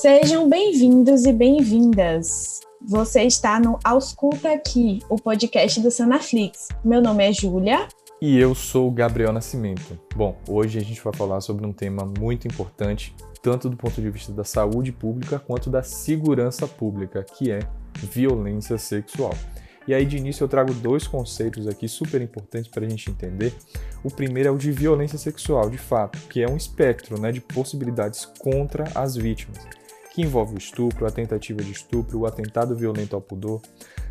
Sejam 0.00 0.48
bem-vindos 0.48 1.24
e 1.24 1.32
bem-vindas. 1.32 2.60
Você 2.86 3.22
está 3.22 3.58
no 3.58 3.80
Ausculta 3.82 4.52
Aqui, 4.52 5.00
o 5.08 5.16
podcast 5.16 5.80
do 5.80 5.90
Sanaflix. 5.90 6.68
Meu 6.84 7.02
nome 7.02 7.28
é 7.28 7.32
Júlia. 7.32 7.88
E 8.22 8.38
eu 8.38 8.54
sou 8.54 8.92
Gabriel 8.92 9.32
Nascimento. 9.32 9.98
Bom, 10.14 10.38
hoje 10.48 10.78
a 10.78 10.82
gente 10.82 11.02
vai 11.02 11.12
falar 11.12 11.40
sobre 11.40 11.66
um 11.66 11.72
tema 11.72 12.06
muito 12.16 12.46
importante, 12.46 13.12
tanto 13.42 13.68
do 13.68 13.76
ponto 13.76 14.00
de 14.00 14.08
vista 14.08 14.30
da 14.30 14.44
saúde 14.44 14.92
pública 14.92 15.36
quanto 15.36 15.68
da 15.68 15.82
segurança 15.82 16.68
pública, 16.68 17.24
que 17.24 17.50
é 17.50 17.58
violência 18.00 18.78
sexual. 18.78 19.34
E 19.88 19.94
aí, 19.94 20.04
de 20.04 20.18
início, 20.18 20.44
eu 20.44 20.48
trago 20.48 20.72
dois 20.74 21.08
conceitos 21.08 21.66
aqui 21.66 21.88
super 21.88 22.20
importantes 22.20 22.70
para 22.70 22.86
a 22.86 22.88
gente 22.88 23.10
entender. 23.10 23.52
O 24.04 24.10
primeiro 24.10 24.50
é 24.50 24.52
o 24.52 24.58
de 24.58 24.70
violência 24.70 25.16
sexual, 25.16 25.70
de 25.70 25.78
fato, 25.78 26.18
que 26.28 26.42
é 26.42 26.48
um 26.48 26.58
espectro 26.58 27.18
né, 27.18 27.32
de 27.32 27.40
possibilidades 27.40 28.26
contra 28.38 28.84
as 28.94 29.16
vítimas, 29.16 29.58
que 30.18 30.22
envolve 30.22 30.56
o 30.56 30.58
estupro, 30.58 31.06
a 31.06 31.12
tentativa 31.12 31.62
de 31.62 31.70
estupro, 31.70 32.18
o 32.18 32.26
atentado 32.26 32.74
violento 32.74 33.14
ao 33.14 33.22
pudor, 33.22 33.62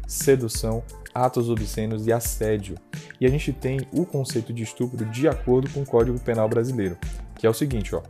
sedução, 0.07 0.81
atos 1.13 1.49
obscenos 1.49 2.07
e 2.07 2.13
assédio. 2.13 2.77
E 3.20 3.25
a 3.25 3.30
gente 3.30 3.52
tem 3.52 3.81
o 3.91 4.05
conceito 4.05 4.53
de 4.53 4.63
estupro 4.63 5.03
de 5.03 5.27
acordo 5.27 5.70
com 5.70 5.81
o 5.81 5.85
Código 5.85 6.17
Penal 6.17 6.47
brasileiro, 6.47 6.97
que 7.35 7.45
é 7.45 7.49
o 7.49 7.53
seguinte, 7.53 7.93
ó: 7.93 8.02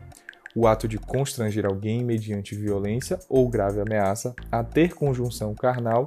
o 0.55 0.67
ato 0.67 0.87
de 0.87 0.99
constranger 0.99 1.65
alguém 1.65 2.03
mediante 2.03 2.53
violência 2.53 3.17
ou 3.27 3.49
grave 3.49 3.81
ameaça 3.81 4.35
a 4.51 4.63
ter 4.63 4.93
conjunção 4.93 5.55
carnal 5.55 6.05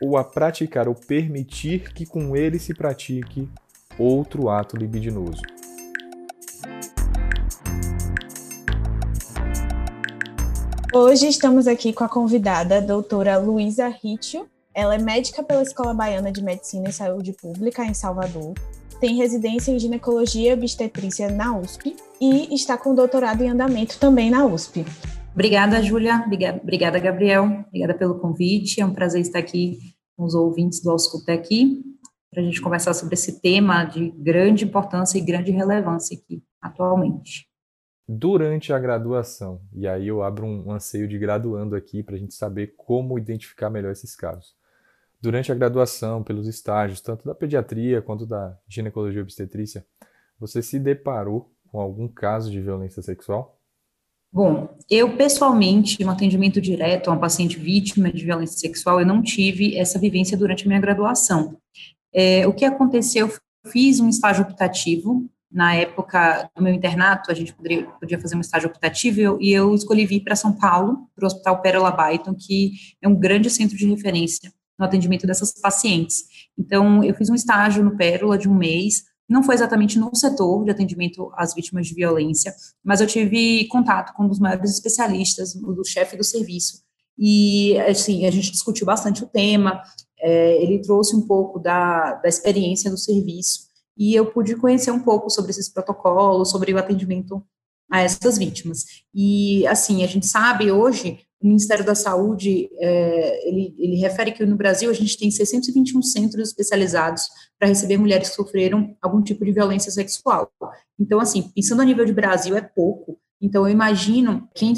ou 0.00 0.16
a 0.16 0.24
praticar 0.24 0.88
ou 0.88 0.94
permitir 0.94 1.92
que 1.92 2.06
com 2.06 2.34
ele 2.34 2.58
se 2.58 2.72
pratique 2.72 3.46
outro 3.98 4.48
ato 4.48 4.74
libidinoso. 4.74 5.42
Hoje 10.98 11.28
estamos 11.28 11.66
aqui 11.66 11.92
com 11.92 12.04
a 12.04 12.08
convidada, 12.08 12.78
a 12.78 12.80
doutora 12.80 13.36
Luísa 13.36 13.86
Ritio. 13.86 14.46
Ela 14.74 14.94
é 14.94 14.98
médica 14.98 15.42
pela 15.42 15.60
Escola 15.60 15.92
Baiana 15.92 16.32
de 16.32 16.42
Medicina 16.42 16.88
e 16.88 16.92
Saúde 16.92 17.34
Pública, 17.34 17.84
em 17.84 17.92
Salvador. 17.92 18.54
Tem 18.98 19.14
residência 19.14 19.70
em 19.70 19.78
ginecologia 19.78 20.52
e 20.52 20.54
obstetrícia 20.54 21.30
na 21.30 21.54
USP 21.54 21.94
e 22.18 22.54
está 22.54 22.78
com 22.78 22.94
doutorado 22.94 23.42
em 23.42 23.50
andamento 23.50 23.98
também 24.00 24.30
na 24.30 24.46
USP. 24.46 24.86
Obrigada, 25.34 25.82
Júlia. 25.82 26.24
Obrigada, 26.62 26.98
Gabriel. 26.98 27.44
Obrigada 27.68 27.92
pelo 27.92 28.18
convite. 28.18 28.80
É 28.80 28.86
um 28.86 28.94
prazer 28.94 29.20
estar 29.20 29.40
aqui 29.40 29.76
com 30.16 30.24
os 30.24 30.34
ouvintes 30.34 30.82
do 30.82 30.90
Ausculta 30.90 31.30
aqui, 31.30 31.82
para 32.32 32.40
a 32.40 32.44
gente 32.46 32.62
conversar 32.62 32.94
sobre 32.94 33.12
esse 33.12 33.42
tema 33.42 33.84
de 33.84 34.12
grande 34.12 34.64
importância 34.64 35.18
e 35.18 35.20
grande 35.20 35.50
relevância 35.50 36.16
aqui 36.16 36.42
atualmente. 36.58 37.46
Durante 38.08 38.72
a 38.72 38.78
graduação, 38.78 39.60
e 39.72 39.86
aí 39.86 40.06
eu 40.06 40.22
abro 40.22 40.46
um 40.46 40.70
anseio 40.70 41.08
de 41.08 41.18
graduando 41.18 41.74
aqui 41.74 42.04
para 42.04 42.14
a 42.14 42.18
gente 42.18 42.34
saber 42.34 42.74
como 42.76 43.18
identificar 43.18 43.68
melhor 43.68 43.90
esses 43.90 44.14
casos. 44.14 44.54
Durante 45.20 45.50
a 45.50 45.54
graduação, 45.56 46.22
pelos 46.22 46.46
estágios, 46.46 47.00
tanto 47.00 47.24
da 47.24 47.34
pediatria 47.34 48.00
quanto 48.00 48.24
da 48.24 48.56
ginecologia 48.68 49.22
obstetrícia, 49.22 49.84
você 50.38 50.62
se 50.62 50.78
deparou 50.78 51.50
com 51.66 51.80
algum 51.80 52.06
caso 52.06 52.48
de 52.50 52.60
violência 52.60 53.02
sexual? 53.02 53.58
Bom, 54.32 54.68
eu 54.88 55.16
pessoalmente, 55.16 56.04
no 56.04 56.10
atendimento 56.10 56.60
direto 56.60 57.08
a 57.08 57.12
uma 57.12 57.20
paciente 57.20 57.58
vítima 57.58 58.12
de 58.12 58.24
violência 58.24 58.58
sexual, 58.58 59.00
eu 59.00 59.06
não 59.06 59.22
tive 59.22 59.76
essa 59.76 59.98
vivência 59.98 60.36
durante 60.36 60.64
a 60.64 60.68
minha 60.68 60.80
graduação. 60.80 61.56
É, 62.12 62.46
o 62.46 62.52
que 62.52 62.64
aconteceu, 62.64 63.26
eu 63.26 63.70
fiz 63.70 63.98
um 63.98 64.08
estágio 64.08 64.44
optativo, 64.44 65.28
na 65.50 65.74
época 65.74 66.50
do 66.56 66.62
meu 66.62 66.74
internato, 66.74 67.30
a 67.30 67.34
gente 67.34 67.54
poderia, 67.54 67.84
podia 67.84 68.20
fazer 68.20 68.36
um 68.36 68.40
estágio 68.40 68.68
optativo, 68.68 69.20
e 69.20 69.22
eu, 69.22 69.40
e 69.40 69.52
eu 69.52 69.74
escolhi 69.74 70.04
vir 70.04 70.20
para 70.20 70.36
São 70.36 70.52
Paulo, 70.52 71.08
para 71.14 71.24
o 71.24 71.26
Hospital 71.26 71.62
Pérola 71.62 71.90
Baiton, 71.90 72.34
que 72.34 72.72
é 73.00 73.08
um 73.08 73.14
grande 73.14 73.48
centro 73.48 73.76
de 73.76 73.86
referência 73.86 74.52
no 74.78 74.84
atendimento 74.84 75.26
dessas 75.26 75.52
pacientes. 75.52 76.24
Então, 76.58 77.02
eu 77.02 77.14
fiz 77.14 77.30
um 77.30 77.34
estágio 77.34 77.82
no 77.82 77.96
Pérola 77.96 78.36
de 78.36 78.48
um 78.48 78.54
mês, 78.54 79.04
não 79.28 79.42
foi 79.42 79.54
exatamente 79.54 79.98
no 79.98 80.14
setor 80.14 80.64
de 80.64 80.70
atendimento 80.70 81.32
às 81.34 81.54
vítimas 81.54 81.86
de 81.86 81.94
violência, 81.94 82.54
mas 82.84 83.00
eu 83.00 83.06
tive 83.06 83.66
contato 83.68 84.14
com 84.14 84.24
um 84.24 84.28
dos 84.28 84.38
maiores 84.38 84.70
especialistas, 84.70 85.54
do 85.54 85.84
chefe 85.84 86.16
do 86.16 86.24
serviço, 86.24 86.84
e, 87.18 87.78
assim, 87.80 88.26
a 88.26 88.30
gente 88.30 88.52
discutiu 88.52 88.84
bastante 88.84 89.24
o 89.24 89.26
tema, 89.26 89.82
é, 90.20 90.62
ele 90.62 90.80
trouxe 90.80 91.16
um 91.16 91.26
pouco 91.26 91.58
da, 91.58 92.14
da 92.14 92.28
experiência 92.28 92.90
do 92.90 92.98
serviço, 92.98 93.66
e 93.96 94.14
eu 94.14 94.26
pude 94.26 94.56
conhecer 94.56 94.90
um 94.90 95.00
pouco 95.00 95.30
sobre 95.30 95.50
esses 95.50 95.68
protocolos, 95.68 96.50
sobre 96.50 96.72
o 96.72 96.78
atendimento 96.78 97.42
a 97.90 98.02
essas 98.02 98.36
vítimas. 98.36 98.84
E, 99.14 99.66
assim, 99.66 100.02
a 100.02 100.06
gente 100.06 100.26
sabe 100.26 100.70
hoje 100.70 101.20
o 101.40 101.46
Ministério 101.46 101.84
da 101.84 101.94
Saúde, 101.94 102.68
é, 102.80 103.48
ele, 103.48 103.74
ele, 103.78 103.96
refere 103.96 104.32
que 104.32 104.44
no 104.44 104.56
Brasil 104.56 104.90
a 104.90 104.94
gente 104.94 105.18
tem 105.18 105.30
621 105.30 106.02
centros 106.02 106.48
especializados 106.48 107.28
para 107.58 107.68
receber 107.68 107.98
mulheres 107.98 108.30
que 108.30 108.36
sofreram 108.36 108.96
algum 109.02 109.22
tipo 109.22 109.44
de 109.44 109.52
violência 109.52 109.92
sexual. 109.92 110.50
Então, 110.98 111.20
assim, 111.20 111.42
pensando 111.54 111.82
a 111.82 111.84
nível 111.84 112.04
de 112.04 112.12
Brasil, 112.12 112.56
é 112.56 112.62
pouco, 112.62 113.18
então, 113.40 113.66
eu 113.66 113.72
imagino 113.72 114.48
quem 114.54 114.72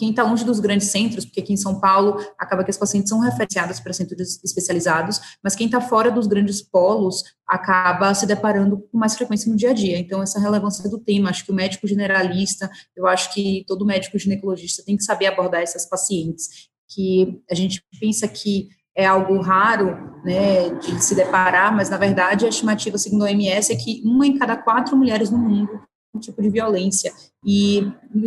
está 0.00 0.22
longe 0.22 0.44
dos 0.44 0.60
grandes 0.60 0.88
centros, 0.88 1.24
porque 1.24 1.40
aqui 1.40 1.52
em 1.52 1.56
São 1.56 1.80
Paulo 1.80 2.24
acaba 2.38 2.62
que 2.62 2.70
as 2.70 2.78
pacientes 2.78 3.08
são 3.08 3.18
referenciadas 3.18 3.80
para 3.80 3.92
centros 3.92 4.40
especializados, 4.44 5.20
mas 5.42 5.56
quem 5.56 5.66
está 5.66 5.80
fora 5.80 6.10
dos 6.10 6.28
grandes 6.28 6.62
polos 6.62 7.24
acaba 7.46 8.14
se 8.14 8.24
deparando 8.24 8.78
com 8.78 8.98
mais 8.98 9.16
frequência 9.16 9.50
no 9.50 9.56
dia 9.56 9.70
a 9.70 9.74
dia. 9.74 9.98
Então, 9.98 10.22
essa 10.22 10.38
relevância 10.38 10.88
do 10.88 10.98
tema, 10.98 11.30
acho 11.30 11.44
que 11.44 11.50
o 11.50 11.54
médico 11.54 11.86
generalista, 11.88 12.70
eu 12.94 13.06
acho 13.08 13.34
que 13.34 13.64
todo 13.66 13.84
médico 13.84 14.18
ginecologista 14.18 14.84
tem 14.84 14.96
que 14.96 15.02
saber 15.02 15.26
abordar 15.26 15.62
essas 15.62 15.88
pacientes, 15.88 16.68
que 16.88 17.40
a 17.50 17.54
gente 17.54 17.82
pensa 18.00 18.28
que 18.28 18.68
é 18.94 19.04
algo 19.04 19.40
raro, 19.40 20.22
né, 20.24 20.70
de 20.70 21.04
se 21.04 21.14
deparar, 21.14 21.74
mas 21.74 21.90
na 21.90 21.98
verdade 21.98 22.46
a 22.46 22.48
estimativa 22.48 22.96
segundo 22.96 23.24
a 23.24 23.26
OMS 23.26 23.72
é 23.72 23.76
que 23.76 24.00
uma 24.04 24.26
em 24.26 24.38
cada 24.38 24.56
quatro 24.56 24.96
mulheres 24.96 25.28
no 25.28 25.36
mundo 25.36 25.80
tipo 26.18 26.40
de 26.42 26.50
violência. 26.50 27.12
E 27.44 27.82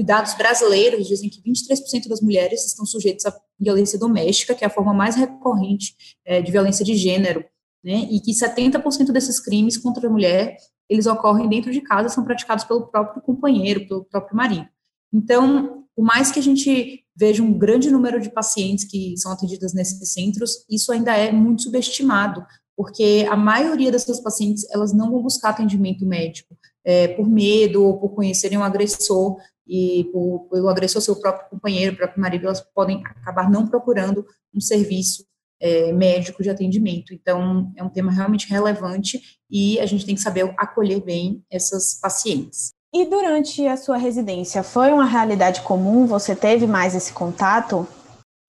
dados 0.05 0.33
brasileiros 0.35 1.07
dizem 1.07 1.29
que 1.29 1.41
23% 1.41 2.07
das 2.07 2.21
mulheres 2.21 2.65
estão 2.65 2.85
sujeitas 2.85 3.25
à 3.25 3.35
violência 3.59 3.99
doméstica, 3.99 4.55
que 4.55 4.63
é 4.63 4.67
a 4.67 4.71
forma 4.71 4.93
mais 4.93 5.15
recorrente 5.15 5.95
é, 6.25 6.41
de 6.41 6.51
violência 6.51 6.85
de 6.85 6.95
gênero, 6.95 7.43
né? 7.83 8.07
E 8.09 8.19
que 8.19 8.31
70% 8.31 9.11
desses 9.11 9.39
crimes 9.39 9.77
contra 9.77 10.07
a 10.07 10.11
mulher, 10.11 10.57
eles 10.89 11.05
ocorrem 11.05 11.49
dentro 11.49 11.71
de 11.71 11.81
casa, 11.81 12.09
são 12.09 12.23
praticados 12.23 12.63
pelo 12.63 12.87
próprio 12.87 13.21
companheiro, 13.21 13.87
pelo 13.87 14.05
próprio 14.05 14.35
marido. 14.35 14.67
Então, 15.13 15.85
por 15.95 16.03
mais 16.03 16.31
que 16.31 16.39
a 16.39 16.43
gente 16.43 17.03
veja 17.15 17.43
um 17.43 17.57
grande 17.57 17.91
número 17.91 18.21
de 18.21 18.29
pacientes 18.29 18.85
que 18.85 19.17
são 19.17 19.31
atendidas 19.31 19.73
nesses 19.73 20.13
centros, 20.13 20.65
isso 20.69 20.91
ainda 20.91 21.15
é 21.15 21.31
muito 21.31 21.63
subestimado, 21.63 22.45
porque 22.77 23.27
a 23.29 23.35
maioria 23.35 23.91
dessas 23.91 24.21
pacientes, 24.21 24.65
elas 24.71 24.93
não 24.93 25.11
vão 25.11 25.21
buscar 25.21 25.49
atendimento 25.49 26.05
médico, 26.05 26.55
é, 26.89 27.07
por 27.09 27.29
medo 27.29 27.85
ou 27.85 27.99
por 27.99 28.15
conhecerem 28.15 28.57
um 28.57 28.63
agressor 28.63 29.37
e 29.67 30.09
por, 30.11 30.47
pelo 30.49 30.67
agressor 30.69 30.99
seu 30.99 31.15
próprio 31.15 31.47
companheiro, 31.47 31.95
próprio 31.95 32.19
marido, 32.19 32.47
elas 32.47 32.61
podem 32.73 33.03
acabar 33.05 33.47
não 33.47 33.67
procurando 33.67 34.25
um 34.51 34.59
serviço 34.59 35.23
é, 35.61 35.93
médico 35.93 36.41
de 36.41 36.49
atendimento. 36.49 37.13
Então, 37.13 37.71
é 37.77 37.83
um 37.83 37.89
tema 37.89 38.11
realmente 38.11 38.49
relevante 38.49 39.21
e 39.47 39.79
a 39.79 39.85
gente 39.85 40.03
tem 40.03 40.15
que 40.15 40.21
saber 40.21 40.51
acolher 40.57 40.99
bem 40.99 41.43
essas 41.51 41.99
pacientes. 42.01 42.71
E 42.91 43.05
durante 43.05 43.67
a 43.67 43.77
sua 43.77 43.97
residência, 43.97 44.63
foi 44.63 44.91
uma 44.91 45.05
realidade 45.05 45.61
comum? 45.61 46.07
Você 46.07 46.35
teve 46.35 46.65
mais 46.65 46.95
esse 46.95 47.13
contato? 47.13 47.87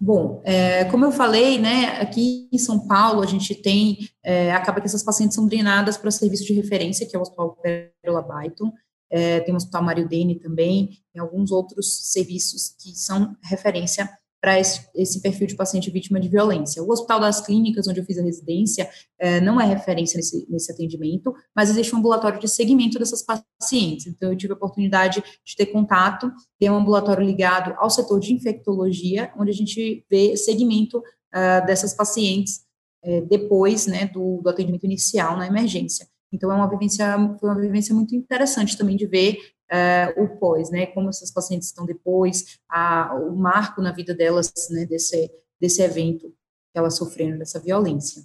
Bom, 0.02 0.40
é, 0.44 0.86
como 0.86 1.04
eu 1.04 1.12
falei, 1.12 1.58
né, 1.58 2.00
aqui 2.00 2.48
em 2.50 2.56
São 2.56 2.86
Paulo 2.88 3.20
a 3.20 3.26
gente 3.26 3.54
tem, 3.54 3.98
é, 4.24 4.50
acaba 4.50 4.80
que 4.80 4.86
essas 4.86 5.02
pacientes 5.02 5.34
são 5.34 5.46
drenadas 5.46 5.98
para 5.98 6.10
serviço 6.10 6.46
de 6.46 6.54
referência, 6.54 7.06
que 7.06 7.14
é 7.14 7.18
o 7.18 7.22
Hospital 7.22 7.54
Pérola 7.62 8.22
Baiton, 8.22 8.72
é, 9.10 9.40
tem 9.40 9.52
o 9.52 9.58
Hospital 9.58 9.82
Mário 9.82 10.08
Dene 10.08 10.36
também, 10.36 10.88
e 11.14 11.18
alguns 11.18 11.50
outros 11.50 12.12
serviços 12.12 12.74
que 12.80 12.96
são 12.96 13.36
referência 13.42 14.08
para 14.40 14.58
esse, 14.58 15.20
perfil 15.20 15.46
de 15.46 15.54
paciente 15.54 15.90
vítima 15.90 16.18
de 16.18 16.28
violência. 16.28 16.82
O 16.82 16.90
Hospital 16.90 17.20
das 17.20 17.40
Clínicas, 17.42 17.86
onde 17.86 18.00
eu 18.00 18.04
fiz 18.04 18.18
a 18.18 18.22
residência, 18.22 18.88
é, 19.18 19.40
não 19.40 19.60
é 19.60 19.66
referência 19.66 20.16
nesse, 20.16 20.46
nesse, 20.48 20.72
atendimento, 20.72 21.34
mas 21.54 21.68
existe 21.68 21.94
um 21.94 21.98
ambulatório 21.98 22.40
de 22.40 22.48
segmento 22.48 22.98
dessas 22.98 23.22
pacientes. 23.22 24.06
Então, 24.06 24.30
eu 24.30 24.36
tive 24.36 24.54
a 24.54 24.56
oportunidade 24.56 25.22
de 25.44 25.56
ter 25.56 25.66
contato, 25.66 26.32
ter 26.58 26.70
um 26.70 26.76
ambulatório 26.76 27.24
ligado 27.24 27.74
ao 27.78 27.90
setor 27.90 28.18
de 28.18 28.32
infectologia, 28.32 29.30
onde 29.38 29.50
a 29.50 29.54
gente 29.54 30.06
vê 30.10 30.34
segmento 30.36 30.98
uh, 30.98 31.66
dessas 31.66 31.92
pacientes 31.92 32.62
uh, 33.04 33.26
depois 33.26 33.86
né, 33.86 34.06
do, 34.06 34.40
do 34.42 34.48
atendimento 34.48 34.84
inicial 34.84 35.36
na 35.36 35.46
emergência. 35.46 36.06
Então, 36.32 36.50
é 36.50 36.54
uma 36.54 36.70
vivência, 36.70 37.06
foi 37.38 37.50
uma 37.50 37.60
vivência 37.60 37.94
muito 37.94 38.14
interessante 38.14 38.78
também 38.78 38.96
de 38.96 39.06
ver 39.06 39.36
uh, 39.70 40.22
o 40.22 40.28
pós, 40.38 40.70
né, 40.70 40.86
como 40.86 41.08
essas 41.08 41.30
pacientes 41.30 41.68
estão 41.68 41.86
depois, 41.86 42.58
a, 42.68 43.14
o 43.14 43.34
marco 43.36 43.80
na 43.80 43.92
vida 43.92 44.14
delas, 44.14 44.52
né, 44.70 44.86
desse, 44.86 45.30
desse 45.60 45.82
evento 45.82 46.28
que 46.72 46.78
elas 46.78 46.96
sofreram, 46.96 47.38
dessa 47.38 47.58
violência. 47.58 48.22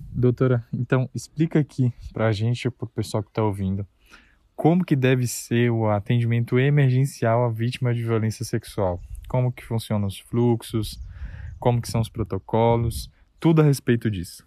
Doutora, 0.00 0.66
então 0.72 1.08
explica 1.14 1.58
aqui 1.58 1.92
para 2.12 2.28
a 2.28 2.32
gente, 2.32 2.70
para 2.70 2.86
o 2.86 2.88
pessoal 2.88 3.22
que 3.22 3.30
está 3.30 3.42
ouvindo, 3.42 3.86
como 4.54 4.84
que 4.84 4.94
deve 4.94 5.26
ser 5.26 5.70
o 5.70 5.88
atendimento 5.88 6.58
emergencial 6.58 7.44
à 7.44 7.48
vítima 7.48 7.94
de 7.94 8.02
violência 8.02 8.44
sexual? 8.44 9.00
como 9.32 9.50
que 9.50 9.64
funcionam 9.64 10.06
os 10.06 10.18
fluxos, 10.18 11.00
como 11.58 11.80
que 11.80 11.88
são 11.88 12.02
os 12.02 12.10
protocolos, 12.10 13.10
tudo 13.40 13.62
a 13.62 13.64
respeito 13.64 14.10
disso. 14.10 14.44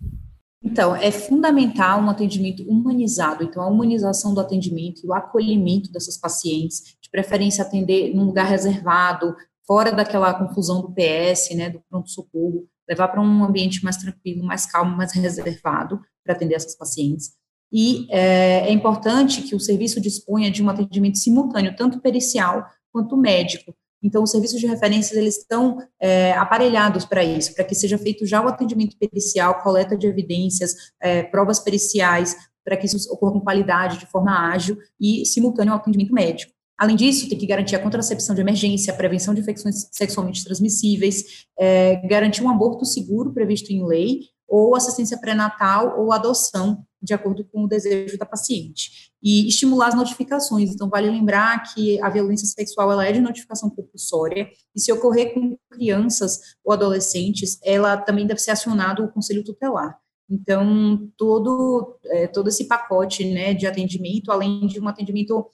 Então, 0.66 0.96
é 0.96 1.12
fundamental 1.12 2.02
um 2.02 2.10
atendimento 2.10 2.64
humanizado. 2.64 3.44
Então, 3.44 3.62
a 3.62 3.68
humanização 3.68 4.34
do 4.34 4.42
atendimento 4.42 5.02
e 5.04 5.08
o 5.08 5.14
acolhimento 5.14 5.92
dessas 5.92 6.18
pacientes, 6.18 6.98
de 7.00 7.10
preferência 7.10 7.64
atender 7.64 8.16
num 8.16 8.26
lugar 8.26 8.48
reservado, 8.48 9.36
fora 9.68 9.92
daquela 9.92 10.34
confusão 10.34 10.82
do 10.82 10.92
PS, 10.92 11.56
né, 11.56 11.70
do 11.70 11.82
pronto-socorro, 11.88 12.68
levar 12.90 13.10
para 13.10 13.22
um 13.22 13.44
ambiente 13.44 13.84
mais 13.84 13.98
tranquilo, 13.98 14.44
mais 14.44 14.66
calmo, 14.66 14.98
mais 14.98 15.14
reservado 15.14 16.02
para 16.24 16.34
atender 16.34 16.56
essas 16.56 16.76
pacientes. 16.76 17.34
E 17.72 18.08
é, 18.10 18.68
é, 18.68 18.72
importante 18.72 19.44
que 19.44 19.56
o 19.56 19.60
serviço 19.60 20.02
disponha 20.02 20.50
de 20.50 20.64
um 20.64 20.70
atendimento 20.70 21.18
simultâneo, 21.18 21.76
tanto 21.76 22.00
pericial 22.00 22.66
quanto 22.92 23.16
médico. 23.16 23.76
Então, 24.06 24.22
os 24.22 24.30
serviços 24.30 24.60
de 24.60 24.68
referências, 24.68 25.18
eles 25.18 25.40
estão 25.40 25.80
é, 26.00 26.32
aparelhados 26.34 27.06
para 27.06 27.24
isso, 27.24 27.56
para 27.56 27.64
que 27.64 27.74
seja 27.74 27.98
feito 27.98 28.24
já 28.24 28.40
o 28.40 28.48
atendimento 28.48 28.96
pericial, 29.00 29.64
coleta 29.64 29.98
de 29.98 30.06
evidências, 30.06 30.76
é, 31.02 31.24
provas 31.24 31.60
periciais, 31.60 32.36
para 32.64 32.78
que 32.78 32.86
isso 32.86 33.12
ocorra 33.12 33.34
com 33.34 33.42
qualidade, 33.42 33.98
de 33.98 34.06
forma 34.06 34.52
ágil 34.54 34.78
e 35.02 35.26
simultâneo 35.26 35.74
ao 35.74 35.80
atendimento 35.80 36.14
médico. 36.14 36.54
Além 36.78 36.96
disso, 36.96 37.28
tem 37.28 37.38
que 37.38 37.48
garantir 37.48 37.76
a 37.76 37.80
contracepção 37.80 38.36
de 38.36 38.42
emergência, 38.42 38.94
a 38.94 38.96
prevenção 38.96 39.34
de 39.34 39.42
infecções 39.42 39.88
sexualmente 39.92 40.44
transmissíveis, 40.44 41.46
é, 41.58 41.96
garantir 42.08 42.44
um 42.44 42.50
aborto 42.50 42.86
seguro 42.86 43.34
previsto 43.34 43.72
em 43.72 43.84
lei, 43.84 44.20
ou 44.48 44.76
assistência 44.76 45.18
pré-natal 45.18 46.00
ou 46.00 46.12
adoção, 46.12 46.84
de 47.06 47.14
acordo 47.14 47.46
com 47.46 47.64
o 47.64 47.68
desejo 47.68 48.18
da 48.18 48.26
paciente. 48.26 49.12
E 49.22 49.48
estimular 49.48 49.90
as 49.90 49.96
notificações. 49.96 50.72
Então, 50.72 50.90
vale 50.90 51.10
lembrar 51.10 51.62
que 51.72 52.02
a 52.02 52.10
violência 52.10 52.48
sexual 52.48 52.92
ela 52.92 53.06
é 53.06 53.12
de 53.12 53.22
notificação 53.22 53.70
compulsória, 53.70 54.50
e 54.76 54.82
se 54.82 54.92
ocorrer 54.92 55.34
com 55.34 55.58
crianças 55.72 56.40
ou 56.64 56.74
adolescentes, 56.74 57.60
ela 57.64 57.96
também 57.96 58.26
deve 58.26 58.42
ser 58.42 58.52
acionado 58.52 59.04
o 59.04 59.12
conselho 59.12 59.44
tutelar. 59.44 59.98
Então, 60.30 61.08
todo, 61.16 62.00
é, 62.06 62.28
todo 62.28 62.50
esse 62.50 62.66
pacote 62.68 63.24
né, 63.24 63.54
de 63.54 63.68
atendimento, 63.68 64.32
além 64.32 64.66
de 64.66 64.80
um 64.80 64.88
atendimento 64.88 65.48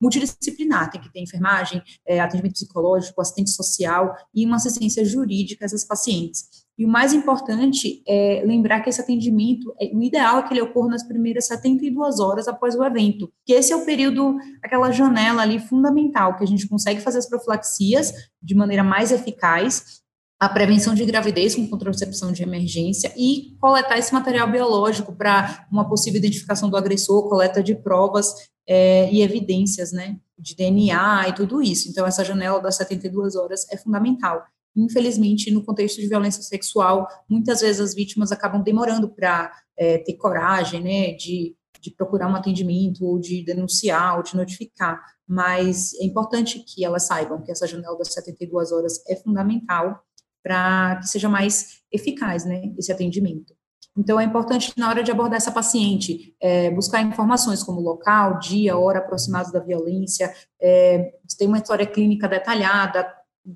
multidisciplinar, 0.00 0.90
tem 0.90 1.00
que 1.00 1.12
ter 1.12 1.20
enfermagem, 1.20 1.80
é, 2.06 2.20
atendimento 2.20 2.54
psicológico, 2.54 3.20
assistente 3.20 3.50
social 3.50 4.14
e 4.34 4.44
uma 4.44 4.56
assistência 4.56 5.04
jurídica 5.04 5.64
a 5.64 5.66
essas 5.66 5.84
pacientes. 5.84 6.65
E 6.78 6.84
o 6.84 6.88
mais 6.88 7.14
importante 7.14 8.02
é 8.06 8.42
lembrar 8.44 8.80
que 8.80 8.90
esse 8.90 9.00
atendimento, 9.00 9.74
é, 9.80 9.90
o 9.94 10.02
ideal 10.02 10.38
é 10.38 10.42
que 10.42 10.52
ele 10.52 10.60
ocorra 10.60 10.90
nas 10.90 11.02
primeiras 11.02 11.46
72 11.46 12.20
horas 12.20 12.46
após 12.46 12.74
o 12.74 12.84
evento, 12.84 13.32
que 13.46 13.54
esse 13.54 13.72
é 13.72 13.76
o 13.76 13.84
período, 13.84 14.36
aquela 14.62 14.90
janela 14.90 15.42
ali 15.42 15.58
fundamental, 15.58 16.36
que 16.36 16.44
a 16.44 16.46
gente 16.46 16.68
consegue 16.68 17.00
fazer 17.00 17.18
as 17.18 17.28
profilaxias 17.28 18.12
de 18.42 18.54
maneira 18.54 18.84
mais 18.84 19.10
eficaz, 19.10 20.02
a 20.38 20.50
prevenção 20.50 20.94
de 20.94 21.04
gravidez 21.06 21.54
com 21.54 21.66
contracepção 21.66 22.30
de 22.30 22.42
emergência 22.42 23.10
e 23.16 23.56
coletar 23.58 23.96
esse 23.96 24.12
material 24.12 24.50
biológico 24.50 25.14
para 25.14 25.66
uma 25.72 25.88
possível 25.88 26.18
identificação 26.18 26.68
do 26.68 26.76
agressor, 26.76 27.26
coleta 27.26 27.62
de 27.62 27.74
provas 27.74 28.34
é, 28.68 29.10
e 29.10 29.22
evidências, 29.22 29.92
né, 29.92 30.18
de 30.38 30.54
DNA 30.54 31.28
e 31.28 31.32
tudo 31.32 31.62
isso. 31.62 31.88
Então, 31.88 32.06
essa 32.06 32.22
janela 32.22 32.60
das 32.60 32.76
72 32.76 33.34
horas 33.34 33.66
é 33.70 33.78
fundamental. 33.78 34.44
Infelizmente, 34.76 35.50
no 35.50 35.64
contexto 35.64 36.00
de 36.00 36.08
violência 36.08 36.42
sexual, 36.42 37.08
muitas 37.28 37.60
vezes 37.60 37.80
as 37.80 37.94
vítimas 37.94 38.30
acabam 38.30 38.62
demorando 38.62 39.08
para 39.08 39.50
é, 39.76 39.98
ter 39.98 40.14
coragem, 40.14 40.82
né, 40.82 41.12
de, 41.14 41.56
de 41.80 41.90
procurar 41.90 42.28
um 42.28 42.36
atendimento, 42.36 43.04
ou 43.04 43.18
de 43.18 43.42
denunciar, 43.42 44.16
ou 44.16 44.22
de 44.22 44.36
notificar. 44.36 45.00
Mas 45.26 45.94
é 45.94 46.04
importante 46.04 46.60
que 46.60 46.84
elas 46.84 47.04
saibam 47.04 47.42
que 47.42 47.50
essa 47.50 47.66
janela 47.66 47.96
das 47.96 48.12
72 48.12 48.70
horas 48.70 49.02
é 49.08 49.16
fundamental 49.16 50.02
para 50.42 50.96
que 50.96 51.08
seja 51.08 51.28
mais 51.28 51.80
eficaz, 51.90 52.44
né, 52.44 52.72
esse 52.78 52.92
atendimento. 52.92 53.54
Então, 53.98 54.20
é 54.20 54.24
importante, 54.24 54.72
na 54.76 54.90
hora 54.90 55.02
de 55.02 55.10
abordar 55.10 55.38
essa 55.38 55.50
paciente, 55.50 56.36
é, 56.38 56.70
buscar 56.70 57.00
informações 57.00 57.62
como 57.64 57.80
local, 57.80 58.38
dia, 58.38 58.76
hora 58.76 58.98
aproximados 58.98 59.50
da 59.50 59.58
violência, 59.58 60.32
é, 60.60 61.14
tem 61.38 61.48
uma 61.48 61.56
história 61.56 61.86
clínica 61.86 62.28
detalhada, 62.28 63.10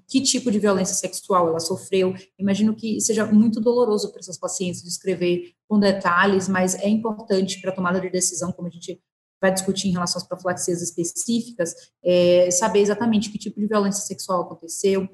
que 0.07 0.21
tipo 0.21 0.51
de 0.51 0.59
violência 0.59 0.95
sexual 0.95 1.49
ela 1.49 1.61
sofreu. 1.61 2.15
Imagino 2.39 2.75
que 2.75 3.01
seja 3.01 3.27
muito 3.27 3.61
doloroso 3.61 4.11
para 4.11 4.21
essas 4.21 4.39
pacientes 4.39 4.83
descrever 4.83 5.53
com 5.69 5.79
detalhes, 5.79 6.49
mas 6.49 6.75
é 6.77 6.89
importante 6.89 7.61
para 7.61 7.71
a 7.71 7.75
tomada 7.75 8.01
de 8.01 8.11
decisão, 8.11 8.53
como 8.53 8.69
a 8.69 8.71
gente 8.71 9.01
vai 9.41 9.53
discutir 9.53 9.89
em 9.89 9.93
relação 9.93 10.21
às 10.21 10.27
profilaxias 10.27 10.83
específicas, 10.83 11.75
é, 12.05 12.51
saber 12.51 12.81
exatamente 12.81 13.31
que 13.31 13.39
tipo 13.39 13.59
de 13.59 13.67
violência 13.67 14.05
sexual 14.05 14.43
aconteceu, 14.43 15.09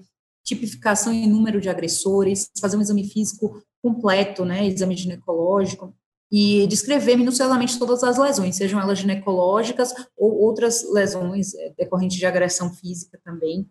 tipificação 0.44 1.12
e 1.12 1.26
número 1.26 1.60
de 1.60 1.68
agressores, 1.68 2.50
fazer 2.60 2.76
um 2.76 2.80
exame 2.80 3.08
físico 3.08 3.62
completo, 3.82 4.44
né, 4.44 4.66
exame 4.66 4.96
ginecológico, 4.96 5.94
e 6.30 6.66
descrever 6.66 7.16
minuciosamente 7.16 7.78
todas 7.78 8.02
as 8.02 8.18
lesões, 8.18 8.56
sejam 8.56 8.80
elas 8.80 8.98
ginecológicas 8.98 9.94
ou 10.16 10.34
outras 10.40 10.82
lesões 10.92 11.54
é, 11.54 11.74
decorrentes 11.78 12.16
de 12.16 12.26
agressão 12.26 12.72
física 12.74 13.18
também. 13.24 13.68